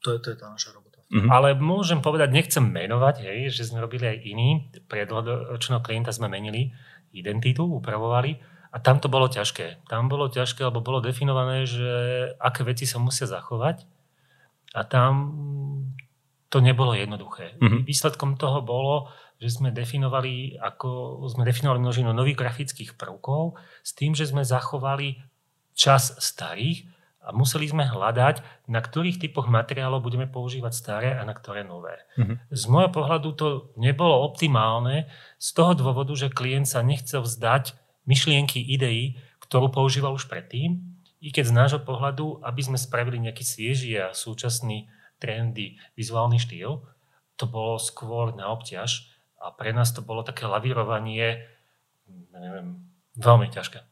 [0.04, 1.00] to, je, to je tá naša robota.
[1.08, 1.28] Mm-hmm.
[1.32, 4.50] Ale môžem povedať, nechcem menovať, hej, že sme robili aj iný.
[4.88, 6.72] Pre dlhoročného klienta sme menili
[7.12, 8.40] identitu, upravovali
[8.72, 9.88] a tam to bolo ťažké.
[9.92, 11.92] Tam bolo ťažké, lebo bolo definované, že
[12.40, 13.84] aké veci sa musia zachovať
[14.72, 15.14] a tam
[16.52, 17.56] to nebolo jednoduché.
[17.60, 17.88] Mm-hmm.
[17.88, 19.08] Výsledkom toho bolo,
[19.40, 25.24] že sme definovali, ako sme definovali množinu nových grafických prvkov s tým, že sme zachovali
[25.72, 26.91] čas starých
[27.22, 32.02] a museli sme hľadať, na ktorých typoch materiálov budeme používať staré a na ktoré nové.
[32.18, 32.38] Mm-hmm.
[32.50, 33.48] Z môjho pohľadu to
[33.78, 35.06] nebolo optimálne
[35.38, 37.78] z toho dôvodu, že klient sa nechcel vzdať
[38.10, 40.82] myšlienky, ideí, ktorú používal už predtým,
[41.22, 44.90] i keď z nášho pohľadu, aby sme spravili nejaký svieži a súčasný
[45.22, 46.82] trendy, vizuálny štýl,
[47.38, 49.06] to bolo skôr na obťaž
[49.38, 51.46] a pre nás to bolo také lavírovanie,
[52.34, 53.91] neviem, veľmi ťažké.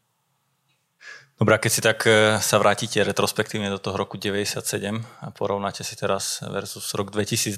[1.40, 4.60] Dobre, keď si tak e, sa vrátite retrospektívne do toho roku 97
[5.24, 7.56] a porovnáte si teraz versus rok 2020,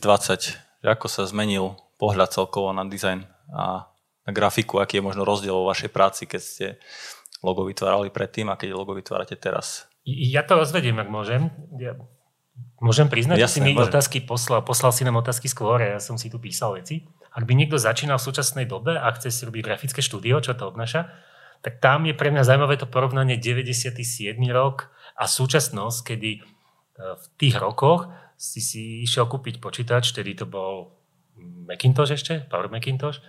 [0.54, 3.90] že ako sa zmenil pohľad celkovo na dizajn a
[4.22, 6.66] na grafiku, aký je možno rozdiel vo vašej práci, keď ste
[7.42, 9.90] logo vytvárali predtým a keď logo vytvárate teraz?
[10.06, 11.50] Ja to rozvediem, ak môžem.
[11.82, 11.98] Ja
[12.82, 13.94] Môžem priznať, Jasne, že si mi môžem.
[13.94, 17.06] otázky poslal, poslal si nám otázky skôr a ja som si tu písal veci.
[17.30, 20.66] Ak by niekto začínal v súčasnej dobe a chce si robiť grafické štúdio, čo to
[20.66, 21.14] obnáša,
[21.62, 24.02] tak tam je pre mňa zaujímavé to porovnanie 97.
[24.50, 26.42] rok a súčasnosť, kedy e,
[26.98, 30.98] v tých rokoch si si išiel kúpiť počítač, tedy to bol
[31.42, 33.22] Macintosh ešte, Power Macintosh,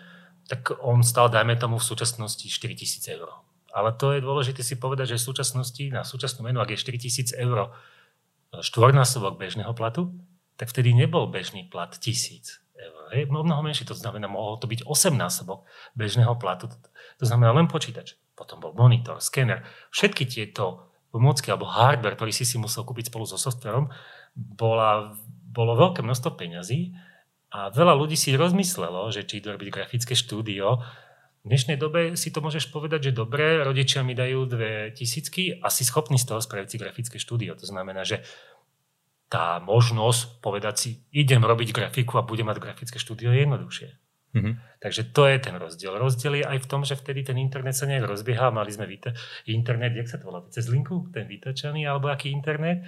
[0.49, 3.29] tak on stal, dajme tomu, v súčasnosti 4000 eur.
[3.73, 7.37] Ale to je dôležité si povedať, že v súčasnosti na súčasnú menu, ak je 4000
[7.41, 7.73] eur
[8.53, 10.13] štvornásobok bežného platu,
[10.61, 13.03] tak vtedy nebol bežný plat tisíc eur.
[13.15, 15.63] Hej, mnoho menší, to znamená, mohol to byť 8 násobok
[15.95, 16.67] bežného platu.
[17.23, 18.19] To znamená len počítač.
[18.35, 19.63] Potom bol monitor, skener.
[19.95, 23.93] Všetky tieto pomôcky alebo hardware, ktorý si si musel kúpiť spolu so softverom,
[24.35, 25.13] bola,
[25.53, 26.97] bolo veľké množstvo peňazí
[27.53, 30.81] a veľa ľudí si rozmyslelo, že či idú robiť grafické štúdio,
[31.43, 35.75] v dnešnej dobe si to môžeš povedať, že dobre, rodičia mi dajú dve tisícky a
[35.75, 37.59] si schopný z toho spraviť si grafické štúdio.
[37.59, 38.23] To znamená, že
[39.33, 43.89] tá možnosť povedať si, idem robiť grafiku a budem mať grafické štúdio je jednoduchšie.
[44.33, 44.55] Mm-hmm.
[44.81, 45.93] Takže to je ten rozdiel.
[45.97, 48.53] Rozdiel je aj v tom, že vtedy ten internet sa nejak rozbieha.
[48.53, 49.17] Mali sme víte,
[49.49, 52.85] internet, jak sa to volá, cez linku, ten vytačaný alebo aký internet.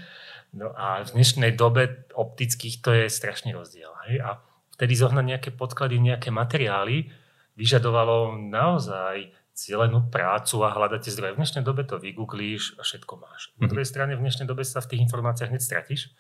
[0.52, 3.92] No a v dnešnej dobe optických to je strašný rozdiel.
[4.08, 4.24] Hej?
[4.24, 4.40] A
[4.76, 7.12] vtedy zohnať nejaké podklady, nejaké materiály,
[7.56, 11.36] vyžadovalo naozaj cieľenú prácu a hľadáte zdroje.
[11.36, 13.54] V dnešnej dobe to vygooglíš a všetko máš.
[13.60, 13.70] Na mhm.
[13.70, 16.10] druhej strane v dnešnej dobe sa v tých informáciách hneď stratíš,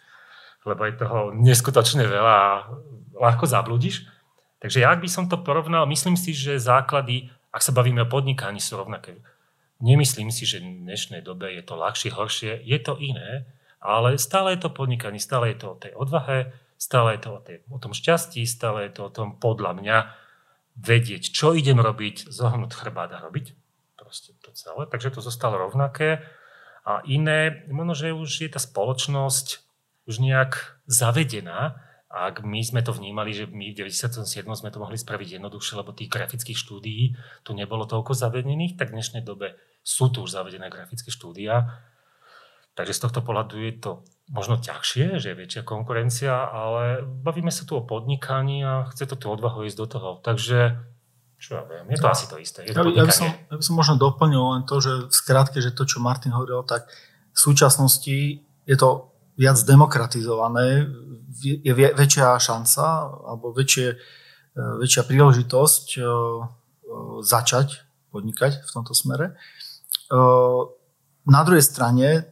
[0.64, 2.52] lebo je toho neskutočne veľa a
[3.14, 4.08] ľahko zablúdiš.
[4.64, 8.58] Takže ja by som to porovnal, myslím si, že základy, ak sa bavíme o podnikaní,
[8.58, 9.20] sú rovnaké.
[9.84, 13.44] Nemyslím si, že v dnešnej dobe je to ľahšie, horšie, je to iné,
[13.84, 17.40] ale stále je to podnikanie, stále je to o tej odvahe, stále je to o,
[17.44, 19.98] tej, o tom šťastí, stále je to o tom podľa mňa
[20.80, 23.52] vedieť, čo idem robiť, zohnúť chrbát a robiť.
[23.94, 24.88] Proste to celé.
[24.88, 26.24] Takže to zostalo rovnaké.
[26.84, 29.63] A iné, možno, že už je tá spoločnosť
[30.04, 31.80] už nejak zavedená,
[32.14, 34.22] ak my sme to vnímali, že my v 97.
[34.46, 39.02] sme to mohli spraviť jednoduchšie, lebo tých grafických štúdií tu nebolo toľko zavedených, tak v
[39.02, 41.82] dnešnej dobe sú tu už zavedené grafické štúdia.
[42.78, 43.92] Takže z tohto pohľadu je to
[44.30, 49.18] možno ťažšie, že je väčšia konkurencia, ale bavíme sa tu o podnikaní a chce to
[49.18, 50.10] tu odvahu ísť do toho.
[50.22, 50.78] Takže
[51.38, 52.62] čo ja viem, je to asi to isté.
[52.62, 55.74] Je to ja, by som, ja by som možno doplnil len to, že skrátke, že
[55.74, 56.86] to, čo Martin hovoril, tak
[57.34, 60.86] v súčasnosti je to viac demokratizované,
[61.42, 62.84] je väčšia šanca
[63.26, 63.96] alebo väčšie, e,
[64.78, 66.06] väčšia príležitosť e, e,
[67.26, 67.82] začať
[68.14, 69.34] podnikať v tomto smere.
[71.24, 72.30] Na druhej strane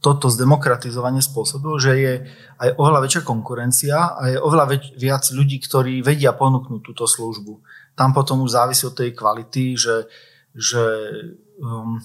[0.00, 2.14] toto zdemokratizovanie spôsobil, že je
[2.56, 7.60] aj oveľa väčšia konkurencia a je oveľa väč- viac ľudí, ktorí vedia ponúknuť túto službu.
[7.92, 10.08] Tam potom už závisí od tej kvality, že,
[10.56, 10.86] že,
[11.60, 12.00] um,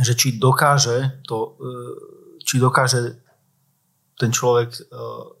[0.00, 1.58] že či dokáže to,
[2.40, 3.20] či dokáže
[4.22, 5.34] ten človek uh,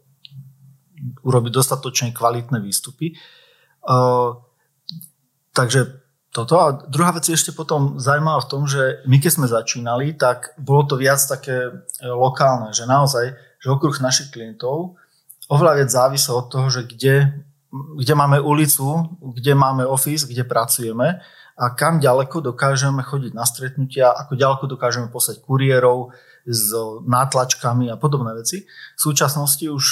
[1.22, 3.14] urobiť dostatočne kvalitné výstupy.
[3.86, 4.42] Uh,
[5.54, 6.02] takže
[6.32, 6.54] toto.
[6.58, 10.56] A druhá vec je ešte potom zaujímavá v tom, že my keď sme začínali, tak
[10.56, 14.96] bolo to viac také e, lokálne, že naozaj, že okruh našich klientov
[15.52, 17.44] oveľa viac závisí od toho, že kde,
[18.00, 21.20] kde máme ulicu, kde máme office, kde pracujeme
[21.52, 26.16] a kam ďaleko dokážeme chodiť na stretnutia, ako ďaleko dokážeme poslať kuriérov
[26.46, 26.74] s
[27.06, 28.66] nátlačkami a podobné veci.
[28.96, 29.84] V súčasnosti už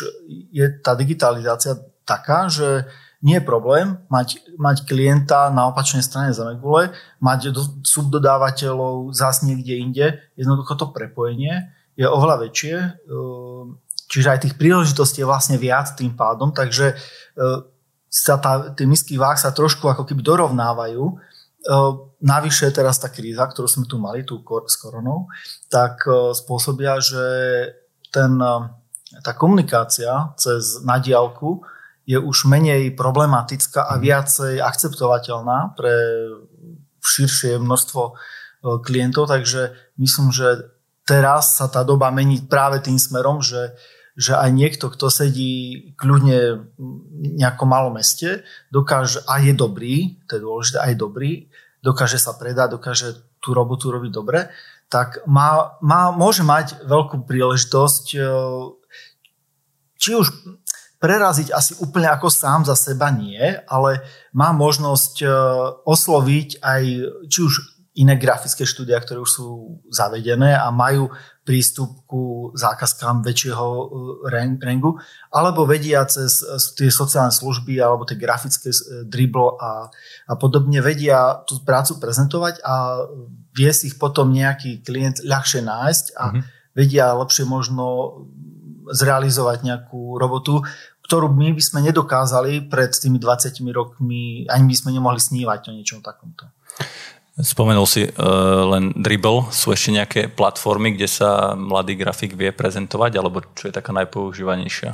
[0.50, 2.90] je tá digitalizácia taká, že
[3.20, 9.76] nie je problém mať, mať klienta na opačnej strane Zemegule, mať do, subdodávateľov zás niekde
[9.76, 10.06] inde.
[10.40, 11.68] Jednoducho to prepojenie
[12.00, 13.76] je oveľa väčšie, ehm,
[14.08, 17.68] čiže aj tých príležitostí je vlastne viac tým pádom, takže ehm,
[18.10, 21.20] sa tá, tie misky váh sa trošku ako keby dorovnávajú.
[21.68, 25.28] Ehm, navyše teraz tá kríza, ktorú sme tu mali tu s koronou,
[25.72, 26.04] tak
[26.36, 27.24] spôsobia, že
[28.12, 28.36] ten,
[29.24, 31.64] tá komunikácia cez nadialku
[32.04, 34.02] je už menej problematická a mhm.
[34.02, 35.94] viacej akceptovateľná pre
[37.00, 38.02] širšie množstvo
[38.84, 40.68] klientov, takže myslím, že
[41.08, 43.72] teraz sa tá doba mení práve tým smerom, že,
[44.14, 50.38] že aj niekto, kto sedí kľudne v nejakom malom meste, dokáže, a je dobrý, to
[50.38, 51.49] je dôležité, aj dobrý,
[51.80, 53.08] dokáže sa predať, dokáže
[53.40, 54.52] tú robotu robiť dobre,
[54.90, 58.20] tak má, má, môže mať veľkú príležitosť e,
[60.00, 60.28] či už
[61.00, 64.04] preraziť asi úplne ako sám za seba nie, ale
[64.36, 65.26] má možnosť e,
[65.88, 66.82] osloviť aj
[67.30, 69.46] či už iné grafické štúdia, ktoré už sú
[69.92, 71.12] zavedené a majú
[71.44, 73.84] prístup ku zákazkám väčšieho e,
[74.64, 74.96] rangu,
[75.28, 78.72] alebo vedia cez e, tie sociálne služby alebo tie grafické
[79.04, 79.92] dribble a,
[80.26, 83.04] a podobne vedia tú prácu prezentovať a
[83.52, 86.42] vie si ich potom nejaký klient ľahšie nájsť a mm-hmm.
[86.72, 88.16] vedia lepšie možno
[88.90, 90.64] zrealizovať nejakú robotu,
[91.06, 95.74] ktorú my by sme nedokázali pred tými 20 rokmi, ani by sme nemohli snívať o
[95.74, 96.46] niečom takomto.
[97.40, 98.12] Spomenul si uh,
[98.76, 99.48] len Dribble.
[99.48, 104.92] Sú ešte nejaké platformy, kde sa mladý grafik vie prezentovať, alebo čo je taká najpoužívanejšia?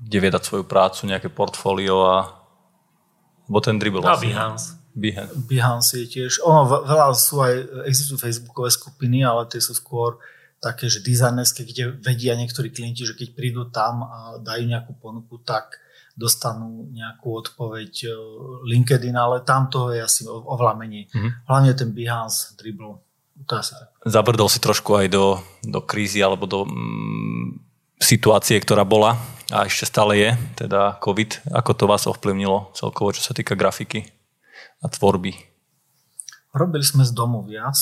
[0.00, 2.16] Kde vie dať svoju prácu, nejaké portfólio a...
[3.48, 4.20] Bo ten Dribble a.
[4.20, 4.76] Behance.
[4.92, 5.34] Behance.
[5.48, 6.44] Behance je tiež...
[6.44, 10.20] Ono, veľa sú aj, existujú facebookové skupiny, ale tie sú skôr
[10.60, 15.40] také, že dizajnerské, kde vedia niektorí klienti, že keď prídu tam a dajú nejakú ponuku,
[15.40, 15.80] tak
[16.20, 18.12] dostanú nejakú odpoveď e,
[18.68, 21.08] LinkedIn, ale tam toho je asi oveľa menej.
[21.08, 21.48] Mm-hmm.
[21.48, 23.00] Hlavne ten Behance, Dribble.
[23.48, 23.88] To asi tak.
[24.04, 27.56] Zabrdol si trošku aj do, do krízy alebo do mm,
[27.96, 29.16] situácie, ktorá bola
[29.48, 31.56] a ešte stále je, teda COVID.
[31.56, 34.04] Ako to vás ovplyvnilo celkovo, čo sa týka grafiky
[34.84, 35.32] a tvorby?
[36.52, 37.74] Robili sme z domu viac.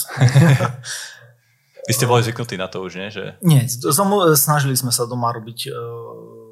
[1.89, 3.09] Vy ste boli zvyknutí na to už, nie?
[3.09, 3.41] Že...
[3.41, 3.65] Nie,
[4.37, 6.48] snažili sme sa doma robiť uh,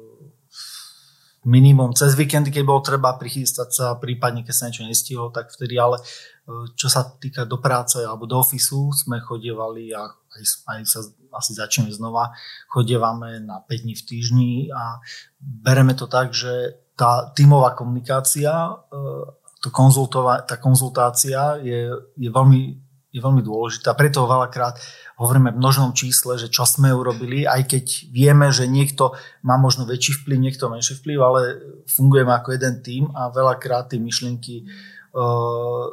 [1.47, 5.79] minimum cez víkendy, keď bolo treba prichystať sa, prípadne keď sa niečo nestihlo, tak vtedy,
[5.79, 10.79] ale uh, čo sa týka do práce alebo do ofisu, sme chodievali a aj, aj
[10.83, 10.99] sa
[11.31, 12.35] asi začneme znova,
[12.67, 14.99] chodievame na 5 dní v týždni a
[15.39, 19.25] bereme to tak, že tá tímová komunikácia, uh,
[19.63, 23.97] to konzultova- tá konzultácia je, je veľmi je veľmi dôležitá.
[23.97, 24.77] Preto veľakrát
[25.17, 29.89] hovoríme v množnom čísle, že čo sme urobili, aj keď vieme, že niekto má možno
[29.89, 31.41] väčší vplyv, niekto menší vplyv, ale
[31.89, 34.69] fungujeme ako jeden tým a veľakrát tie myšlienky
[35.17, 35.89] uh,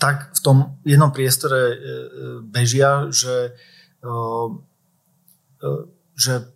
[0.00, 0.56] tak v tom
[0.88, 1.76] jednom priestore uh,
[2.40, 3.52] bežia, že,
[4.08, 4.48] uh,
[6.16, 6.48] že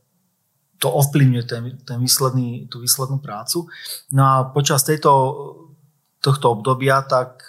[0.80, 3.68] to ovplyvňuje ten, ten výsledný, tú výslednú prácu.
[4.12, 5.12] No a počas tejto
[6.20, 7.46] tohto obdobia, tak,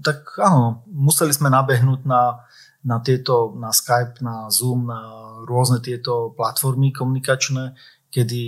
[0.00, 2.46] tak áno, museli sme nabehnúť na,
[2.84, 5.00] na tieto, na Skype, na Zoom, na
[5.48, 7.72] rôzne tieto platformy komunikačné,
[8.12, 8.42] kedy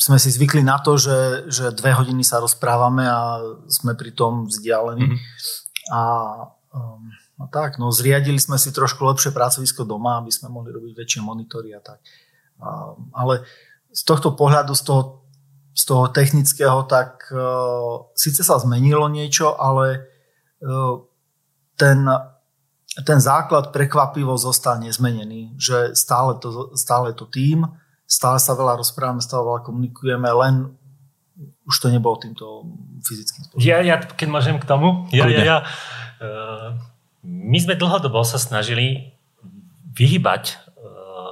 [0.00, 4.48] sme si zvykli na to, že, že dve hodiny sa rozprávame a sme pri tom
[4.48, 5.12] vzdialení.
[5.12, 5.20] Mm-hmm.
[5.92, 6.00] A
[6.72, 7.04] um,
[7.36, 11.20] no tak, no zriadili sme si trošku lepšie pracovisko doma, aby sme mohli robiť väčšie
[11.20, 12.00] monitory a tak.
[12.56, 13.44] Um, ale
[13.92, 15.02] z tohto pohľadu, z toho
[15.70, 20.10] z toho technického, tak uh, síce sa zmenilo niečo, ale
[20.60, 20.98] uh,
[21.78, 22.04] ten,
[22.90, 27.68] ten základ prekvapivo zostal nezmenený, že stále to, stále to tým,
[28.04, 30.54] stále sa veľa rozprávame, stále veľa komunikujeme, len
[31.70, 32.66] už to nebolo týmto
[33.06, 33.62] fyzickým spôsobom.
[33.62, 35.58] Ja, ja keď môžem k tomu, ja, ja, ja,
[36.18, 36.74] uh,
[37.22, 39.14] my sme dlhodobo sa snažili
[39.94, 40.70] vyhybať,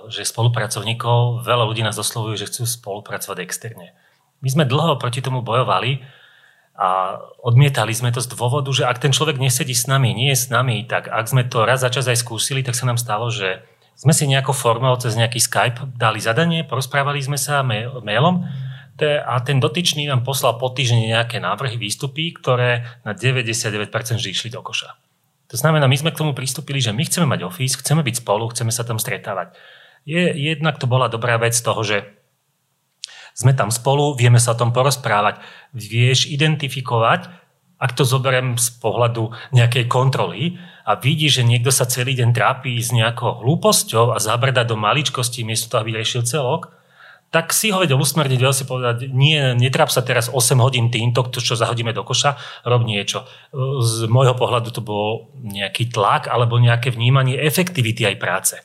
[0.09, 3.93] že spolupracovníkov, veľa ľudí nás oslovujú, že chcú spolupracovať externe.
[4.41, 6.01] My sme dlho proti tomu bojovali
[6.79, 10.39] a odmietali sme to z dôvodu, že ak ten človek nesedí s nami, nie je
[10.39, 13.35] s nami, tak ak sme to raz za čas aj skúsili, tak sa nám stalo,
[13.35, 13.67] že
[13.99, 18.47] sme si nejako formou cez nejaký Skype dali zadanie, porozprávali sme sa mailom
[19.03, 24.51] a ten dotyčný nám poslal po týždni nejaké návrhy, výstupy, ktoré na 99% vždy išli
[24.55, 24.95] do koša.
[25.51, 28.51] To znamená, my sme k tomu pristúpili, že my chceme mať office, chceme byť spolu,
[28.55, 29.55] chceme sa tam stretávať.
[30.07, 32.18] Je, jednak to bola dobrá vec toho, že
[33.39, 35.39] sme tam spolu, vieme sa o tom porozprávať,
[35.71, 37.31] vieš identifikovať,
[37.79, 42.75] ak to zoberiem z pohľadu nejakej kontroly a vidíš, že niekto sa celý deň trápi
[42.83, 46.75] s nejakou hlúposťou a zabrda do maličkosti miesto toho, aby riešil celok,
[47.31, 51.23] tak si ho vedel usmerniť, vedel si povedať, nie, netráp sa teraz 8 hodín týmto,
[51.29, 53.23] to, čo zahodíme do koša, rob niečo.
[53.85, 58.57] Z môjho pohľadu to bol nejaký tlak alebo nejaké vnímanie efektivity aj práce.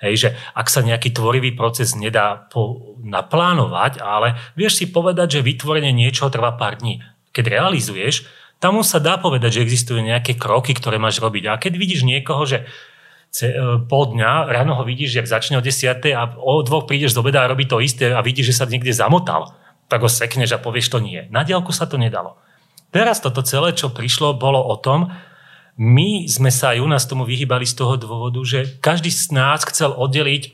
[0.00, 5.46] Hej, že ak sa nejaký tvorivý proces nedá po, naplánovať, ale vieš si povedať, že
[5.46, 7.04] vytvorenie niečoho trvá pár dní.
[7.36, 8.24] Keď realizuješ,
[8.60, 11.44] tam už sa dá povedať, že existujú nejaké kroky, ktoré máš robiť.
[11.52, 12.64] A keď vidíš niekoho, že
[13.30, 13.46] E,
[13.86, 17.46] pol dňa, ráno ho vidíš, jak začne o 10 a o dvoch prídeš z obeda
[17.46, 19.54] a robí to isté a vidíš, že sa niekde zamotal,
[19.86, 21.30] tak ho sekneš a povieš to nie.
[21.30, 22.34] Na diálku sa to nedalo.
[22.90, 25.14] Teraz toto celé, čo prišlo, bolo o tom,
[25.78, 29.62] my sme sa aj u nás tomu vyhýbali z toho dôvodu, že každý z nás
[29.68, 30.50] chcel oddeliť e,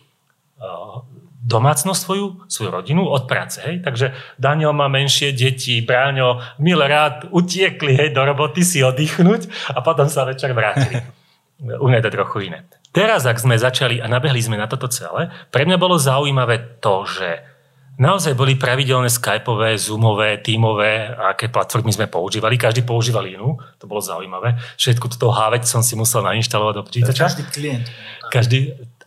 [1.46, 3.62] domácnosť svoju, svoju rodinu od práce.
[3.62, 3.86] Hej?
[3.86, 9.78] Takže Daniel má menšie deti, Bráňo, milé rád utiekli hej, do roboty si oddychnúť a
[9.80, 10.98] potom sa večer vrátili.
[11.82, 12.68] U mňa to trochu iné.
[12.92, 17.08] Teraz, ak sme začali a nabehli sme na toto celé, pre mňa bolo zaujímavé to,
[17.08, 17.55] že
[17.96, 22.60] naozaj boli pravidelné skypové, zoomové, tímové, aké platformy sme používali.
[22.60, 24.56] Každý používal inú, to bolo zaujímavé.
[24.76, 27.22] Všetko toto háveť som si musel nainštalovať do počítača.
[27.28, 27.86] Každý klient.
[28.28, 28.58] Každý,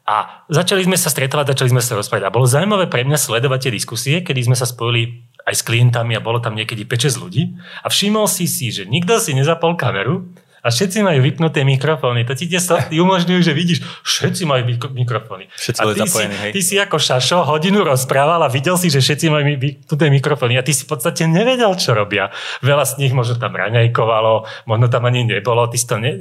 [0.10, 2.26] a začali sme sa stretávať, začali sme sa rozprávať.
[2.26, 6.18] A bolo zaujímavé pre mňa sledovať tie diskusie, kedy sme sa spojili aj s klientami
[6.18, 7.54] a bolo tam niekedy 5-6 ľudí.
[7.86, 10.26] A všimol si si, že nikto si nezapol kameru,
[10.60, 12.28] a všetci majú vypnuté mikrofóny.
[12.28, 15.48] To ti tie softy umožňujú, že vidíš, všetci majú mikrofóny.
[15.56, 16.52] Všetci a ty, zapojení, si, hej.
[16.52, 20.64] ty si ako šašo hodinu rozprával a videl si, že všetci majú vypnuté mikrofóny a
[20.66, 22.32] ty si v podstate nevedel, čo robia.
[22.60, 25.68] Veľa z nich možno tam raňajkovalo, možno tam ani nebolo.
[25.72, 26.12] Ty si to ne...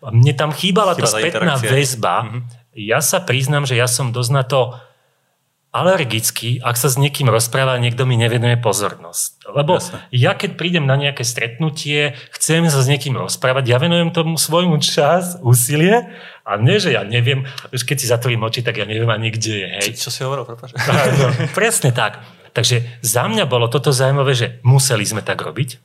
[0.00, 2.14] Mne tam chýbala Chýba tá spätná väzba.
[2.26, 2.42] Mm-hmm.
[2.78, 4.78] Ja sa priznám, že ja som dosť na to
[5.70, 9.54] alergický, ak sa s niekým rozpráva, niekto mi nevenuje pozornosť.
[9.54, 10.02] Lebo Jasne.
[10.10, 14.82] ja keď prídem na nejaké stretnutie, chcem sa s niekým rozprávať, ja venujem tomu svojmu
[14.82, 16.10] čas, úsilie
[16.42, 19.54] a nie, že ja neviem, už keď si zatvorím oči, tak ja neviem ani kde
[19.62, 19.68] je.
[19.78, 19.88] Hej.
[19.94, 20.74] Čo, čo si hovoril, prepáč?
[21.20, 22.18] No, presne tak.
[22.50, 25.78] Takže za mňa bolo toto zaujímavé, že museli sme tak robiť.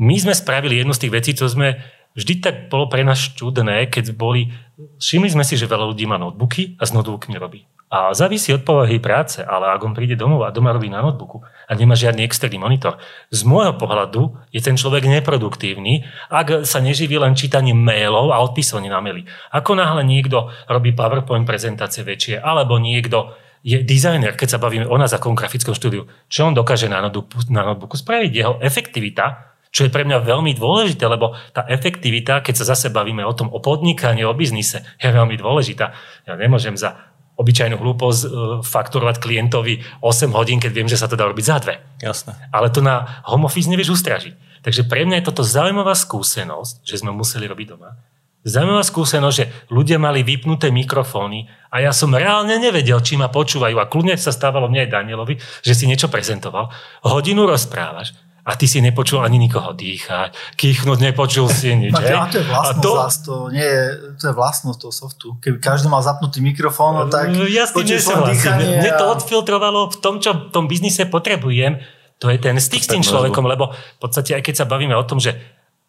[0.00, 1.76] My sme spravili jednu z tých vecí, čo sme
[2.16, 4.48] vždy tak bolo pre nás čudné, keď boli,
[4.96, 7.68] všimli sme si, že veľa ľudí má notebooky a s notebookmi robí.
[7.88, 11.40] A závisí od povahy práce, ale ak on príde domov a doma robí na notebooku
[11.40, 13.00] a nemá žiadny externý monitor,
[13.32, 18.92] z môjho pohľadu je ten človek neproduktívny, ak sa neživí len čítaním mailov a odpisovaním
[18.92, 19.24] na maily.
[19.56, 23.32] Ako náhle niekto robí PowerPoint prezentácie väčšie, alebo niekto
[23.64, 27.48] je dizajner, keď sa bavíme o nás ako grafickom štúdiu, čo on dokáže na notebooku,
[27.48, 28.32] na notebooku spraviť?
[28.36, 33.20] Jeho efektivita čo je pre mňa veľmi dôležité, lebo tá efektivita, keď sa zase bavíme
[33.24, 35.92] o tom, o podnikaní, o biznise, je veľmi dôležitá.
[36.24, 37.07] Ja nemôžem za
[37.38, 38.28] obyčajnú hlúposť e,
[38.66, 41.78] fakturovať klientovi 8 hodín, keď viem, že sa to dá robiť za dve.
[42.02, 42.34] Jasné.
[42.50, 44.34] Ale to na home office nevieš ustražiť.
[44.66, 47.94] Takže pre mňa je toto zaujímavá skúsenosť, že sme museli robiť doma.
[48.42, 53.78] Zaujímavá skúsenosť, že ľudia mali vypnuté mikrofóny a ja som reálne nevedel, či ma počúvajú.
[53.78, 56.70] A kľudne sa stávalo mne aj Danielovi, že si niečo prezentoval.
[57.06, 58.14] Hodinu rozprávaš
[58.48, 61.92] a ty si nepočul ani nikoho dýchať, kýchnuť nepočul si nič.
[61.92, 62.90] No, a to je vlastnosť, to...
[62.96, 63.84] Zás, to, nie je,
[64.16, 65.26] to je vlastnosť toho softu.
[65.44, 68.80] Keby každý mal zapnutý mikrofón, no, tak no, ja s tým dýchanie.
[68.80, 71.84] Mne to odfiltrovalo v tom, čo v tom biznise potrebujem.
[72.24, 75.04] To je ten styk s tým človekom, lebo v podstate aj keď sa bavíme o
[75.04, 75.38] tom, že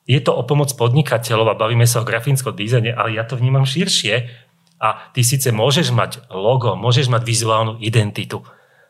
[0.09, 3.63] je to o pomoc podnikateľov a bavíme sa o grafickom dizajne, ale ja to vnímam
[3.63, 4.29] širšie
[4.81, 8.41] a ty síce môžeš mať logo, môžeš mať vizuálnu identitu,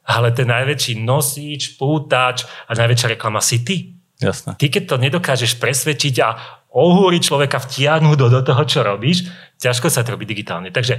[0.10, 3.94] ale ten najväčší nosič, pútač a najväčšia reklama si ty.
[4.18, 4.58] Jasne.
[4.58, 6.30] Ty, keď to nedokážeš presvedčiť a
[6.74, 9.30] ohúriť človeka vtiahnuť do, do toho, čo robíš,
[9.62, 10.74] ťažko sa to robí digitálne.
[10.74, 10.98] Takže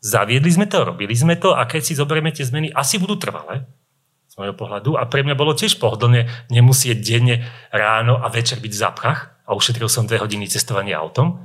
[0.00, 3.68] zaviedli sme to, robili sme to a keď si zoberieme tie zmeny, asi budú trvalé
[4.26, 4.96] z môjho pohľadu.
[4.96, 9.50] A pre mňa bolo tiež pohodlne nemusieť denne, ráno a večer byť v zapchách a
[9.52, 11.44] ušetril som dve hodiny cestovania autom.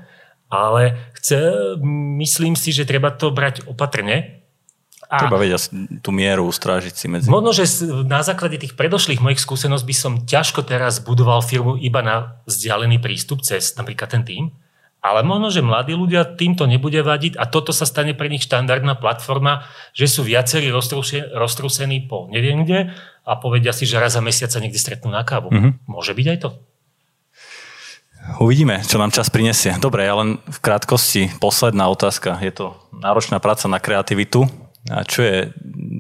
[0.52, 1.80] Ale chce,
[2.20, 4.41] myslím si, že treba to brať opatrne,
[5.12, 7.28] a Treba vedieť tú mieru ustrážiť si medzi...
[7.28, 7.68] Možno, že
[8.08, 13.04] na základe tých predošlých mojich skúseností by som ťažko teraz budoval firmu iba na vzdialený
[13.04, 14.56] prístup cez napríklad ten tým,
[15.04, 18.96] ale možno, že mladí ľudia týmto nebude vadiť a toto sa stane pre nich štandardná
[18.96, 22.96] platforma, že sú viacerí roztrúsení po neviem kde
[23.28, 25.52] a povedia si, že raz za mesiac sa niekde stretnú na kávu.
[25.52, 25.92] Mm-hmm.
[25.92, 26.50] Môže byť aj to?
[28.38, 29.74] Uvidíme, čo nám čas prinesie.
[29.82, 32.38] Dobre, ja len v krátkosti posledná otázka.
[32.38, 34.46] Je to náročná práca na kreativitu.
[34.90, 35.54] A čo je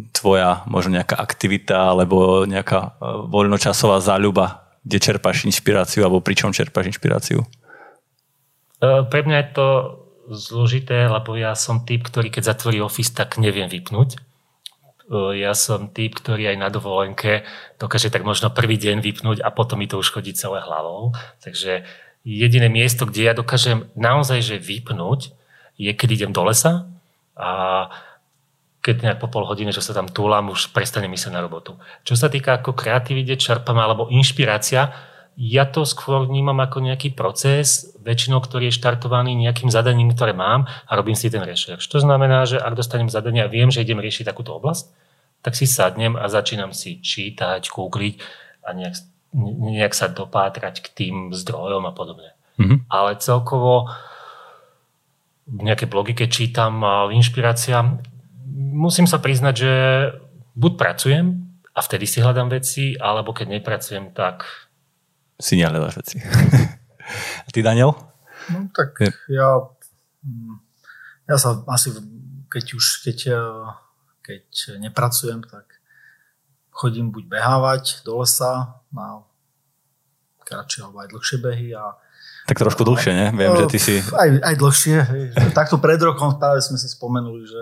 [0.09, 2.89] tvoja možno nejaká aktivita alebo nejaká e,
[3.29, 7.45] voľnočasová záľuba, kde čerpáš inšpiráciu alebo pri čom čerpáš inšpiráciu?
[7.45, 7.47] E,
[9.05, 9.67] pre mňa je to
[10.33, 14.17] zložité, lebo ja som typ, ktorý keď zatvorí office, tak neviem vypnúť.
[15.35, 17.43] ja som typ, ktorý aj na dovolenke
[17.75, 21.11] dokáže tak možno prvý deň vypnúť a potom mi to už chodí celé hlavou.
[21.43, 21.83] Takže
[22.23, 25.35] jediné miesto, kde ja dokážem naozaj že vypnúť,
[25.75, 26.87] je keď idem do lesa
[27.35, 27.89] a
[28.81, 31.77] keď nejak po pol hodine, že sa tam túlam, už prestane myslieť na robotu.
[32.01, 34.89] Čo sa týka ako kreativite, čerpam alebo inšpirácia,
[35.37, 40.67] ja to skôr vnímam ako nejaký proces, väčšinou, ktorý je štartovaný nejakým zadaním, ktoré mám
[40.67, 41.87] a robím si ten rešerš.
[41.87, 44.91] To znamená, že ak dostanem zadanie a viem, že idem riešiť takúto oblasť,
[45.41, 48.15] tak si sadnem a začínam si čítať, googliť
[48.65, 48.95] a nejak,
[49.71, 52.35] nejak sa dopátrať k tým zdrojom a podobne.
[52.59, 52.91] Mm-hmm.
[52.91, 53.89] Ale celkovo
[55.49, 57.97] nejaké blogy, keď čítam, inšpirácia,
[58.51, 59.73] musím sa priznať, že
[60.55, 61.25] buď pracujem
[61.71, 64.43] a vtedy si hľadám veci, alebo keď nepracujem, tak
[65.39, 66.15] si nehľadaš veci.
[67.47, 67.97] A ty, Daniel?
[68.51, 69.49] No tak ja,
[70.23, 70.55] mm,
[71.27, 71.91] ja sa asi,
[72.47, 73.41] keď už, keď, e,
[74.21, 74.45] keď
[74.79, 75.81] nepracujem, tak
[76.71, 79.25] chodím buď behávať do lesa na
[80.47, 81.95] kratšie alebo aj dlhšie behy a
[82.41, 83.27] tak trošku dlhšie, ne?
[83.37, 83.95] Viem, že ty si...
[84.17, 84.97] Aj, aj dlhšie.
[84.97, 85.23] Hej.
[85.53, 87.61] Takto pred rokom práve sme si spomenuli, že,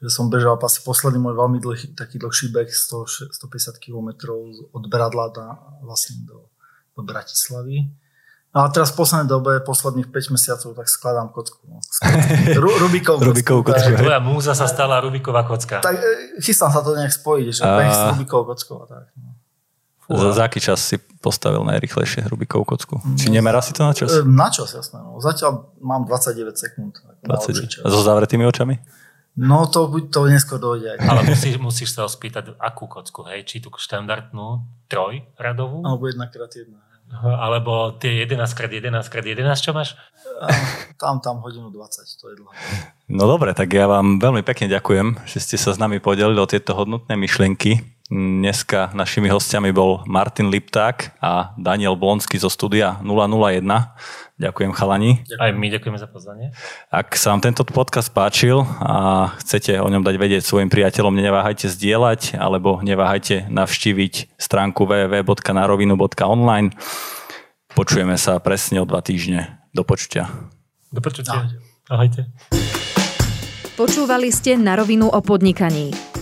[0.00, 4.32] že som bežal asi posledný môj veľmi dlhý, taký dlhší beh 100, 150 km
[4.72, 5.48] od Bradla na,
[5.84, 6.48] vlastne do,
[6.96, 7.92] do Bratislavy.
[8.50, 11.62] No a teraz v poslednej dobe, posledných 5 mesiacov, tak skladám kocku.
[11.70, 11.78] No.
[12.64, 13.62] Ru, Rubikovú kocku.
[13.62, 13.94] Kocku.
[13.94, 15.78] Tvoja múza sa stala Rubiková kocka.
[15.78, 17.78] Tak e, chystám sa to nejak spojiť, že a...
[17.86, 19.04] s Rubikovou kockou a tak.
[19.14, 19.38] No.
[20.10, 22.98] Za, za aký čas si postavil najrychlejšie Rubikovú kocku?
[22.98, 24.10] No, Či nemerá si to na čas?
[24.10, 24.98] E, na čas, jasné.
[24.98, 25.22] No.
[25.22, 26.98] Zatiaľ mám 29 sekúnd.
[27.22, 27.84] 20.
[27.84, 28.82] A so zavretými očami?
[29.38, 30.98] No to, to neskôr dojde.
[30.98, 33.46] Ale musíš, musíš sa spýtať, akú kocku, hej?
[33.46, 35.86] Či tú štandardnú trojradovú?
[35.86, 36.82] Alebo jedna krát jedna.
[37.10, 39.98] Alebo tie 11x11x11, čo máš?
[41.00, 42.52] Tam, tam hodinu 20, to je dlho.
[43.10, 46.46] No dobre, tak ja vám veľmi pekne ďakujem, že ste sa s nami podelili o
[46.46, 47.82] tieto hodnotné myšlienky.
[48.10, 53.64] Dneska našimi hostiami bol Martin Lipták a Daniel Blonsky zo studia 001.
[54.40, 55.20] Ďakujem chalani.
[55.28, 55.36] Ďakujem.
[55.36, 56.56] Aj my ďakujeme za pozvanie.
[56.88, 61.68] Ak sa vám tento podcast páčil a chcete o ňom dať vedieť svojim priateľom, neváhajte
[61.68, 66.72] zdieľať alebo neváhajte navštíviť stránku www.narovinu.online.
[67.76, 69.60] Počujeme sa presne o dva týždne.
[69.76, 70.32] Do počutia.
[70.88, 71.52] Do počutia.
[71.92, 72.32] Ahojte.
[73.76, 76.09] Počúvali ste na rovinu o podnikaní